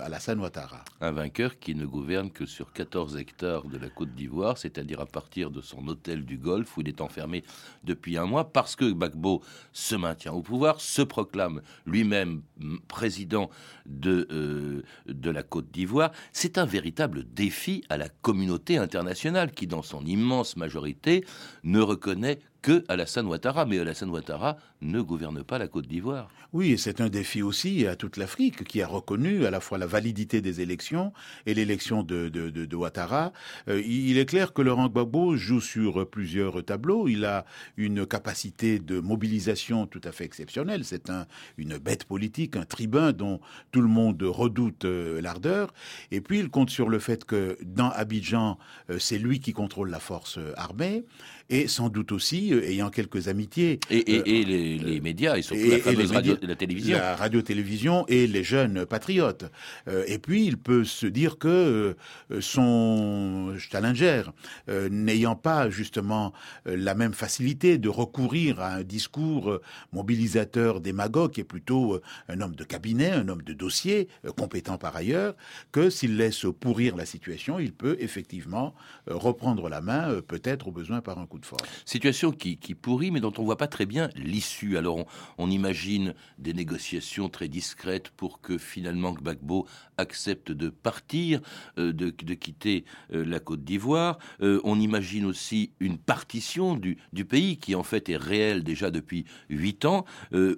Alassane 0.00 0.40
Ouattara. 0.40 0.84
Un 1.00 1.12
vainqueur 1.12 1.58
qui 1.58 1.74
ne 1.74 1.86
que 2.32 2.46
sur 2.46 2.72
14 2.72 3.16
hectares 3.16 3.64
de 3.64 3.78
la 3.78 3.88
Côte 3.88 4.14
d'Ivoire, 4.14 4.58
c'est-à-dire 4.58 5.00
à 5.00 5.06
partir 5.06 5.50
de 5.50 5.60
son 5.60 5.86
hôtel 5.88 6.24
du 6.24 6.38
Golfe 6.38 6.76
où 6.76 6.80
il 6.80 6.88
est 6.88 7.00
enfermé 7.00 7.44
depuis 7.84 8.16
un 8.16 8.26
mois 8.26 8.52
parce 8.52 8.76
que 8.76 8.84
Gbagbo 8.84 9.42
se 9.72 9.94
maintient 9.94 10.32
au 10.32 10.42
pouvoir, 10.42 10.80
se 10.80 11.02
proclame 11.02 11.62
lui-même 11.86 12.42
président 12.88 13.50
de, 13.86 14.26
euh, 14.30 14.82
de 15.06 15.30
la 15.30 15.42
Côte 15.42 15.70
d'Ivoire. 15.70 16.12
C'est 16.32 16.58
un 16.58 16.64
véritable 16.64 17.24
défi 17.24 17.84
à 17.88 17.96
la 17.96 18.08
communauté 18.08 18.76
internationale 18.76 19.52
qui, 19.52 19.66
dans 19.66 19.82
son 19.82 20.04
immense 20.04 20.56
majorité, 20.56 21.24
ne 21.64 21.80
reconnaît 21.80 22.40
que 22.62 22.84
Alassane 22.88 23.26
Ouattara. 23.26 23.64
Mais 23.66 23.78
Alassane 23.78 24.10
Ouattara 24.10 24.56
ne 24.82 25.00
gouverne 25.00 25.42
pas 25.44 25.58
la 25.58 25.68
Côte 25.68 25.86
d'Ivoire. 25.86 26.30
Oui, 26.52 26.72
et 26.72 26.76
c'est 26.76 27.00
un 27.00 27.08
défi 27.08 27.42
aussi 27.42 27.86
à 27.86 27.96
toute 27.96 28.16
l'Afrique 28.16 28.64
qui 28.64 28.82
a 28.82 28.86
reconnu 28.86 29.46
à 29.46 29.50
la 29.50 29.60
fois 29.60 29.78
la 29.78 29.86
validité 29.86 30.40
des 30.40 30.60
élections 30.60 31.12
et 31.46 31.54
l'élection 31.54 32.02
de, 32.02 32.74
Ouattara. 32.74 33.32
Euh, 33.68 33.82
il 33.84 34.18
est 34.18 34.26
clair 34.26 34.52
que 34.52 34.62
Laurent 34.62 34.88
Gbagbo 34.88 35.36
joue 35.36 35.60
sur 35.60 36.08
plusieurs 36.08 36.64
tableaux. 36.64 37.08
Il 37.08 37.24
a 37.24 37.44
une 37.76 38.06
capacité 38.06 38.78
de 38.78 39.00
mobilisation 39.00 39.86
tout 39.86 40.00
à 40.04 40.12
fait 40.12 40.24
exceptionnelle. 40.24 40.84
C'est 40.84 41.10
un, 41.10 41.26
une 41.58 41.78
bête 41.78 42.04
politique, 42.04 42.56
un 42.56 42.64
tribun 42.64 43.12
dont 43.12 43.40
tout 43.70 43.80
le 43.80 43.88
monde 43.88 44.22
redoute 44.22 44.84
euh, 44.84 45.20
l'ardeur. 45.20 45.72
Et 46.10 46.20
puis 46.20 46.40
il 46.40 46.48
compte 46.48 46.70
sur 46.70 46.88
le 46.88 46.98
fait 46.98 47.24
que 47.24 47.58
dans 47.62 47.90
Abidjan, 47.90 48.58
euh, 48.90 48.98
c'est 48.98 49.18
lui 49.18 49.40
qui 49.40 49.52
contrôle 49.52 49.90
la 49.90 50.00
force 50.00 50.38
armée 50.56 51.04
et 51.50 51.66
sans 51.66 51.88
doute 51.88 52.12
aussi 52.12 52.54
euh, 52.54 52.62
ayant 52.62 52.90
quelques 52.90 53.28
amitiés. 53.28 53.80
Et, 53.90 53.98
et, 53.98 54.40
et 54.40 54.44
les, 54.44 54.78
les, 54.78 55.00
médias, 55.00 55.36
et 55.36 55.42
surtout 55.42 55.68
la 55.68 55.78
fameuse 55.78 56.12
radio, 56.12 56.36
la 56.40 56.54
télévision. 56.54 56.96
La 56.96 57.16
radio-télévision 57.16 58.06
et 58.06 58.26
les 58.26 58.44
jeunes 58.44 58.86
patriotes. 58.86 59.44
Euh, 59.88 60.04
et 60.06 60.18
puis, 60.18 60.46
il 60.46 60.56
peut 60.56 60.84
se 60.84 61.06
dire 61.06 61.38
que 61.38 61.96
euh, 62.30 62.40
son 62.40 63.54
challenger, 63.58 64.22
n'ayant 64.90 65.34
pas 65.34 65.68
justement 65.68 66.32
la 66.64 66.94
même 66.94 67.12
facilité 67.12 67.78
de 67.78 67.88
recourir 67.88 68.60
à 68.60 68.74
un 68.74 68.82
discours 68.82 69.58
mobilisateur 69.92 70.80
démagogue, 70.80 71.32
qui 71.32 71.40
est 71.40 71.44
plutôt 71.44 72.00
un 72.28 72.40
homme 72.40 72.54
de 72.54 72.62
cabinet, 72.62 73.10
un 73.10 73.28
homme 73.28 73.42
de 73.42 73.52
dossier, 73.52 74.08
compétent 74.36 74.78
par 74.78 74.94
ailleurs, 74.94 75.34
que 75.72 75.90
s'il 75.90 76.16
laisse 76.16 76.46
pourrir 76.60 76.94
la 76.94 77.06
situation, 77.06 77.58
il 77.58 77.72
peut 77.72 77.96
effectivement 77.98 78.74
reprendre 79.06 79.68
la 79.68 79.80
main, 79.80 80.20
peut-être 80.26 80.68
au 80.68 80.72
besoin 80.72 81.00
par 81.00 81.18
un 81.18 81.26
coup 81.26 81.39
Situation 81.84 82.32
qui, 82.32 82.56
pourrit, 82.74 83.10
mais 83.10 83.20
dont 83.20 83.32
on 83.38 83.42
ne 83.42 83.46
voit 83.46 83.56
pas 83.56 83.66
très 83.66 83.86
bien 83.86 84.10
l'issue. 84.16 84.76
Alors 84.76 85.06
on, 85.38 85.50
imagine 85.50 86.14
des 86.38 86.54
négociations 86.54 87.28
très 87.28 87.48
discrètes 87.48 88.10
pour 88.10 88.40
que 88.40 88.58
finalement 88.58 89.12
Gbagbo 89.12 89.66
accepte 89.96 90.52
de 90.52 90.68
partir, 90.68 91.40
euh, 91.78 91.92
de, 91.92 92.10
quitter 92.34 92.84
euh, 93.12 93.24
la 93.24 93.40
Côte 93.40 93.64
d'Ivoire. 93.64 94.18
Euh, 94.40 94.60
on 94.64 94.80
imagine 94.80 95.24
aussi 95.26 95.72
une 95.80 95.98
partition 95.98 96.74
du, 96.74 96.98
du, 97.12 97.24
pays 97.24 97.58
qui 97.58 97.74
en 97.74 97.82
fait 97.82 98.08
est 98.08 98.16
réelle 98.16 98.64
déjà 98.64 98.90
depuis 98.90 99.24
huit 99.48 99.84
ans, 99.84 100.04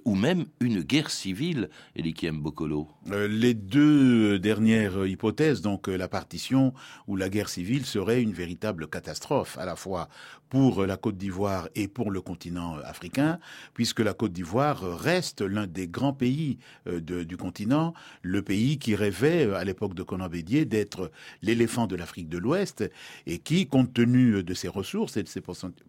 ou 0.04 0.14
même 0.14 0.46
une 0.60 0.82
guerre 0.82 1.10
civile, 1.10 1.68
Elikiem 1.96 2.40
Bokolo. 2.40 2.88
les 3.06 3.54
deux 3.54 4.38
dernières 4.38 5.06
hypothèses, 5.06 5.60
donc 5.60 5.88
la 5.88 6.08
partition 6.08 6.72
ou 7.06 7.16
la 7.16 7.28
guerre 7.28 7.48
civile, 7.48 7.84
serait 7.84 8.22
une 8.22 8.32
véritable 8.32 8.88
catastrophe, 8.88 9.58
à 9.58 9.64
la 9.64 9.76
fois 9.76 10.08
pour 10.48 10.71
la 10.80 10.96
Côte 10.96 11.16
d'Ivoire 11.16 11.68
et 11.74 11.88
pour 11.88 12.10
le 12.10 12.20
continent 12.20 12.76
africain, 12.84 13.38
puisque 13.74 14.00
la 14.00 14.14
Côte 14.14 14.32
d'Ivoire 14.32 14.98
reste 14.98 15.42
l'un 15.42 15.66
des 15.66 15.88
grands 15.88 16.12
pays 16.12 16.58
euh, 16.88 17.00
du 17.00 17.36
continent, 17.36 17.94
le 18.22 18.42
pays 18.42 18.78
qui 18.78 18.94
rêvait 18.94 19.46
euh, 19.46 19.56
à 19.56 19.64
l'époque 19.64 19.94
de 19.94 20.02
Conan 20.02 20.28
Bédier 20.28 20.64
d'être 20.64 21.10
l'éléphant 21.42 21.86
de 21.86 21.96
l'Afrique 21.96 22.28
de 22.28 22.38
l'Ouest 22.38 22.84
et 23.26 23.38
qui, 23.38 23.66
compte 23.66 23.92
tenu 23.92 24.42
de 24.42 24.54
ses 24.54 24.68
ressources 24.68 25.16
et 25.16 25.22
de 25.22 25.28
ses 25.28 25.42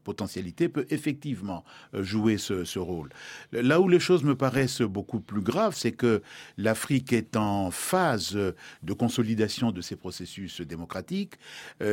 potentialités, 0.03 0.69
peut 0.69 0.85
effectivement 0.89 1.63
euh, 1.93 2.03
jouer 2.03 2.37
ce, 2.37 2.79
rôle. 2.79 3.09
Là 3.51 3.79
où 3.79 3.87
les 3.87 3.99
choses 3.99 4.23
me 4.23 4.35
paraissent 4.35 4.81
beaucoup 4.81 5.19
plus 5.19 5.41
graves, 5.41 5.75
c'est 5.75 5.91
que 5.91 6.21
l'Afrique 6.57 7.13
est 7.13 7.37
en 7.37 7.71
phase 7.71 8.33
de 8.33 8.93
consolidation 8.93 9.71
de 9.71 9.81
ses 9.81 9.95
processus 9.95 10.61
démocratiques. 10.61 11.35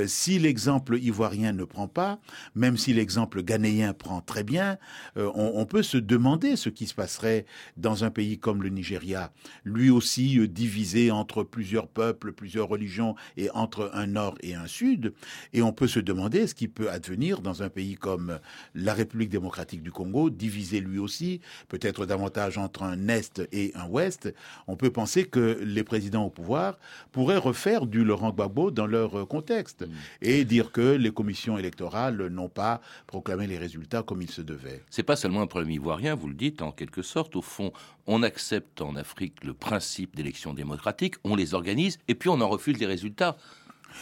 si 0.06 0.38
l'exemple 0.38 0.98
ivoirien 0.98 1.52
ne 1.52 1.64
prend 1.64 1.86
pas, 1.86 2.18
même 2.54 2.76
si 2.80 2.94
l'exemple 2.94 3.42
ghanéen 3.42 3.92
prend 3.92 4.22
très 4.22 4.42
bien, 4.42 4.78
euh, 5.18 5.30
on, 5.34 5.66
peut 5.66 5.82
se 5.82 5.98
demander 5.98 6.56
ce 6.56 6.70
qui 6.70 6.86
se 6.86 6.94
passerait 6.94 7.44
dans 7.76 8.04
un 8.04 8.10
pays 8.10 8.38
comme 8.38 8.62
le 8.62 8.70
Nigeria, 8.70 9.32
lui 9.64 9.90
aussi 9.90 10.38
euh, 10.38 10.48
divisé 10.48 11.10
entre 11.10 11.42
plusieurs 11.42 11.88
peuples, 11.88 12.32
plusieurs 12.32 12.68
religions 12.68 13.14
et 13.36 13.50
entre 13.50 13.90
un 13.92 14.06
nord 14.06 14.36
et 14.40 14.54
un 14.54 14.66
sud. 14.66 15.12
Et 15.52 15.60
on 15.60 15.72
peut 15.72 15.88
se 15.88 16.00
demander 16.00 16.46
ce 16.46 16.54
qui 16.54 16.68
peut 16.68 16.90
advenir 16.90 17.42
dans 17.42 17.62
un 17.62 17.68
pays 17.68 17.96
comme 17.96 18.38
la 18.74 18.94
République 18.94 19.28
démocratique 19.28 19.82
du 19.82 19.92
Congo, 19.92 20.30
divisé 20.30 20.80
lui 20.80 20.98
aussi, 20.98 21.42
peut-être 21.68 22.06
davantage 22.06 22.56
entre 22.56 22.82
un 22.82 23.08
est 23.08 23.42
et 23.52 23.72
un 23.74 23.88
ouest. 23.88 24.32
On 24.66 24.76
peut 24.76 24.90
penser 24.90 25.24
que 25.24 25.60
les 25.62 25.84
présidents 25.84 26.24
au 26.24 26.30
pouvoir 26.30 26.78
pourraient 27.12 27.36
refaire 27.36 27.84
du 27.86 28.04
Laurent 28.04 28.30
Gbagbo 28.30 28.70
dans 28.70 28.86
leur 28.86 29.28
contexte 29.28 29.82
mm. 29.82 29.90
et 30.22 30.44
dire 30.46 30.72
que 30.72 30.96
les 30.96 31.10
commissions 31.10 31.58
électorales 31.58 32.28
n'ont 32.28 32.48
pas 32.48 32.59
proclamer 33.06 33.46
les 33.46 33.58
résultats 33.58 34.02
comme 34.02 34.22
il 34.22 34.30
se 34.30 34.42
devait. 34.42 34.82
C'est 34.90 35.02
pas 35.02 35.16
seulement 35.16 35.42
un 35.42 35.46
problème 35.46 35.70
ivoirien, 35.70 36.14
vous 36.14 36.28
le 36.28 36.34
dites 36.34 36.62
en 36.62 36.72
quelque 36.72 37.02
sorte. 37.02 37.36
Au 37.36 37.42
fond, 37.42 37.72
on 38.06 38.22
accepte 38.22 38.80
en 38.80 38.96
Afrique 38.96 39.44
le 39.44 39.54
principe 39.54 40.16
d'élections 40.16 40.54
démocratiques, 40.54 41.16
on 41.24 41.36
les 41.36 41.54
organise 41.54 41.98
et 42.08 42.14
puis 42.14 42.28
on 42.28 42.40
en 42.40 42.48
refuse 42.48 42.78
les 42.78 42.86
résultats. 42.86 43.36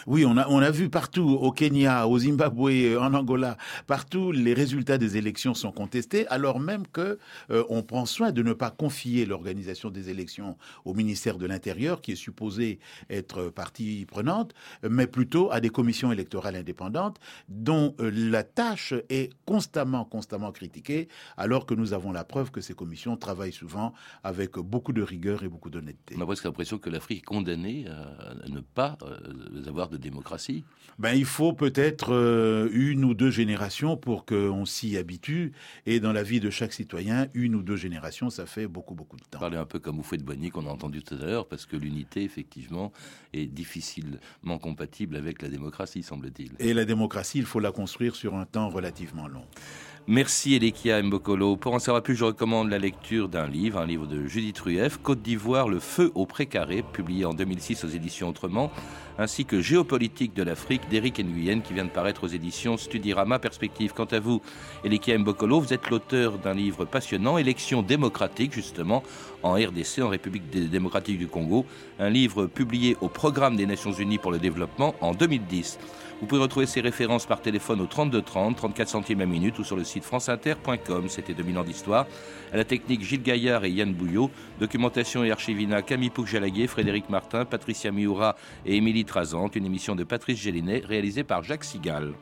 Oui, 0.07 0.25
on 0.25 0.37
a, 0.37 0.47
on 0.47 0.59
a 0.59 0.71
vu 0.71 0.89
partout, 0.89 1.29
au 1.29 1.51
Kenya, 1.51 2.07
au 2.07 2.19
Zimbabwe, 2.19 2.97
en 2.99 3.13
Angola, 3.13 3.57
partout, 3.87 4.31
les 4.31 4.53
résultats 4.53 4.97
des 4.97 5.17
élections 5.17 5.53
sont 5.53 5.71
contestés, 5.71 6.27
alors 6.27 6.59
même 6.59 6.87
que 6.87 7.19
euh, 7.51 7.63
prend 7.89 8.05
soin 8.05 8.31
de 8.31 8.43
ne 8.43 8.53
pas 8.53 8.69
confier 8.69 9.25
l'organisation 9.25 9.89
des 9.89 10.09
élections 10.09 10.57
au 10.85 10.93
ministère 10.93 11.37
de 11.37 11.47
l'Intérieur, 11.47 12.01
qui 12.01 12.11
est 12.11 12.15
supposé 12.15 12.79
être 13.09 13.49
partie 13.49 14.05
prenante, 14.05 14.53
mais 14.87 15.07
plutôt 15.07 15.51
à 15.51 15.59
des 15.59 15.69
commissions 15.69 16.11
électorales 16.11 16.55
indépendantes, 16.55 17.17
dont 17.47 17.95
euh, 17.99 18.11
la 18.13 18.43
tâche 18.43 18.93
est 19.09 19.31
constamment, 19.45 20.05
constamment 20.05 20.51
critiquée, 20.51 21.07
alors 21.35 21.65
que 21.65 21.73
nous 21.73 21.93
avons 21.93 22.11
la 22.11 22.23
preuve 22.23 22.51
que 22.51 22.61
ces 22.61 22.73
commissions 22.73 23.17
travaillent 23.17 23.53
souvent 23.53 23.93
avec 24.23 24.57
beaucoup 24.57 24.93
de 24.93 25.01
rigueur 25.01 25.43
et 25.43 25.49
beaucoup 25.49 25.69
d'honnêteté. 25.69 26.15
On 26.17 26.21
a 26.21 26.25
presque 26.25 26.43
l'impression 26.43 26.77
que 26.77 26.89
l'Afrique 26.89 27.19
est 27.19 27.25
condamnée 27.25 27.85
à 27.87 28.49
ne 28.49 28.59
pas 28.59 28.97
euh, 29.01 29.67
avoir 29.67 29.78
de 29.87 29.95
démocratie 29.95 30.65
ben, 30.97 31.13
Il 31.13 31.23
faut 31.23 31.53
peut-être 31.53 32.13
euh, 32.13 32.69
une 32.73 33.05
ou 33.05 33.13
deux 33.13 33.31
générations 33.31 33.95
pour 33.95 34.25
qu'on 34.25 34.65
s'y 34.65 34.97
habitue. 34.97 35.53
Et 35.85 36.01
dans 36.01 36.11
la 36.11 36.23
vie 36.23 36.41
de 36.41 36.49
chaque 36.49 36.73
citoyen, 36.73 37.27
une 37.33 37.55
ou 37.55 37.61
deux 37.61 37.77
générations, 37.77 38.29
ça 38.29 38.45
fait 38.45 38.67
beaucoup, 38.67 38.95
beaucoup 38.95 39.15
de 39.15 39.23
temps. 39.23 39.39
Parler 39.39 39.57
un 39.57 39.65
peu 39.65 39.79
comme 39.79 39.95
vous 39.95 40.03
faites 40.03 40.23
Boigny 40.23 40.49
qu'on 40.49 40.67
a 40.67 40.69
entendu 40.69 41.01
tout 41.01 41.15
à 41.15 41.25
l'heure, 41.25 41.47
parce 41.47 41.65
que 41.65 41.77
l'unité, 41.77 42.23
effectivement, 42.23 42.91
est 43.31 43.45
difficilement 43.45 44.57
compatible 44.61 45.15
avec 45.15 45.41
la 45.41 45.47
démocratie, 45.47 46.03
semble-t-il. 46.03 46.51
Et 46.59 46.73
la 46.73 46.83
démocratie, 46.83 47.37
il 47.37 47.45
faut 47.45 47.61
la 47.61 47.71
construire 47.71 48.15
sur 48.15 48.35
un 48.35 48.45
temps 48.45 48.69
relativement 48.69 49.27
long. 49.27 49.45
Merci 50.11 50.55
Elekia 50.55 51.03
Mbokolo. 51.03 51.55
Pour 51.55 51.75
en 51.75 51.77
savoir 51.79 52.01
plus, 52.01 52.15
je 52.15 52.23
recommande 52.23 52.71
la 52.71 52.79
lecture 52.79 53.29
d'un 53.29 53.45
livre, 53.45 53.77
un 53.79 53.85
livre 53.85 54.07
de 54.07 54.25
Judith 54.25 54.57
Rueff, 54.59 54.97
Côte 54.97 55.21
d'Ivoire, 55.21 55.69
Le 55.69 55.79
feu 55.79 56.11
au 56.15 56.25
précaré, 56.25 56.81
publié 56.81 57.25
en 57.25 57.35
2006 57.35 57.83
aux 57.83 57.89
éditions 57.89 58.29
Autrement, 58.29 58.71
ainsi 59.19 59.45
que 59.45 59.59
Géopolitique 59.59 60.33
de 60.33 60.43
l'Afrique 60.43 60.87
d'Éric 60.89 61.19
Nguyen, 61.19 61.59
qui 61.61 61.73
vient 61.73 61.83
de 61.83 61.89
paraître 61.89 62.23
aux 62.23 62.27
éditions 62.27 62.77
Studirama 62.77 63.37
Perspective. 63.37 63.91
Quant 63.93 64.05
à 64.05 64.19
vous, 64.19 64.41
Elekia 64.85 65.17
Mbokolo, 65.17 65.59
vous 65.59 65.73
êtes 65.73 65.89
l'auteur 65.89 66.37
d'un 66.37 66.53
livre 66.53 66.85
passionnant, 66.85 67.37
Élections 67.37 67.81
démocratiques, 67.81 68.53
justement, 68.53 69.03
en 69.43 69.53
RDC, 69.53 69.99
en 70.01 70.09
République 70.09 70.49
démocratique 70.49 71.17
du 71.17 71.27
Congo, 71.27 71.65
un 71.99 72.09
livre 72.09 72.45
publié 72.45 72.95
au 73.01 73.09
Programme 73.09 73.57
des 73.57 73.65
Nations 73.65 73.91
Unies 73.91 74.17
pour 74.17 74.31
le 74.31 74.39
développement 74.39 74.95
en 75.01 75.13
2010. 75.13 75.77
Vous 76.21 76.25
pouvez 76.25 76.41
retrouver 76.41 76.65
ces 76.65 76.81
références 76.81 77.25
par 77.25 77.41
téléphone 77.41 77.79
au 77.79 77.85
32 77.85 78.21
30, 78.21 78.57
34 78.57 78.89
centimes 78.89 79.19
la 79.19 79.25
minute 79.25 79.57
ou 79.57 79.63
sur 79.63 79.77
le 79.77 79.85
site 79.85 80.03
franceinter.com. 80.03 81.07
C'était 81.07 81.33
2000 81.33 81.57
ans 81.57 81.63
d'histoire. 81.63 82.07
À 82.51 82.57
la 82.57 82.65
technique, 82.65 83.03
Gilles 83.03 83.23
Gaillard 83.23 83.63
et 83.63 83.69
Yann 83.69 83.93
Bouillot. 83.93 84.29
Documentation 84.59 85.23
et 85.23 85.31
archivina, 85.31 85.81
Camille 85.81 86.09
Pouc-Jalaguet, 86.09 86.67
Frédéric 86.67 87.09
Martin, 87.09 87.45
Patricia 87.45 87.91
Miura 87.93 88.35
et 88.65 88.75
Émilie 88.75 89.05
Trazante. 89.09 89.55
Une 89.55 89.65
émission 89.65 89.95
de 89.95 90.03
Patrice 90.03 90.39
Gélinet 90.39 90.83
réalisée 90.85 91.23
par 91.23 91.43
Jacques 91.43 91.63
Sigal. 91.63 92.13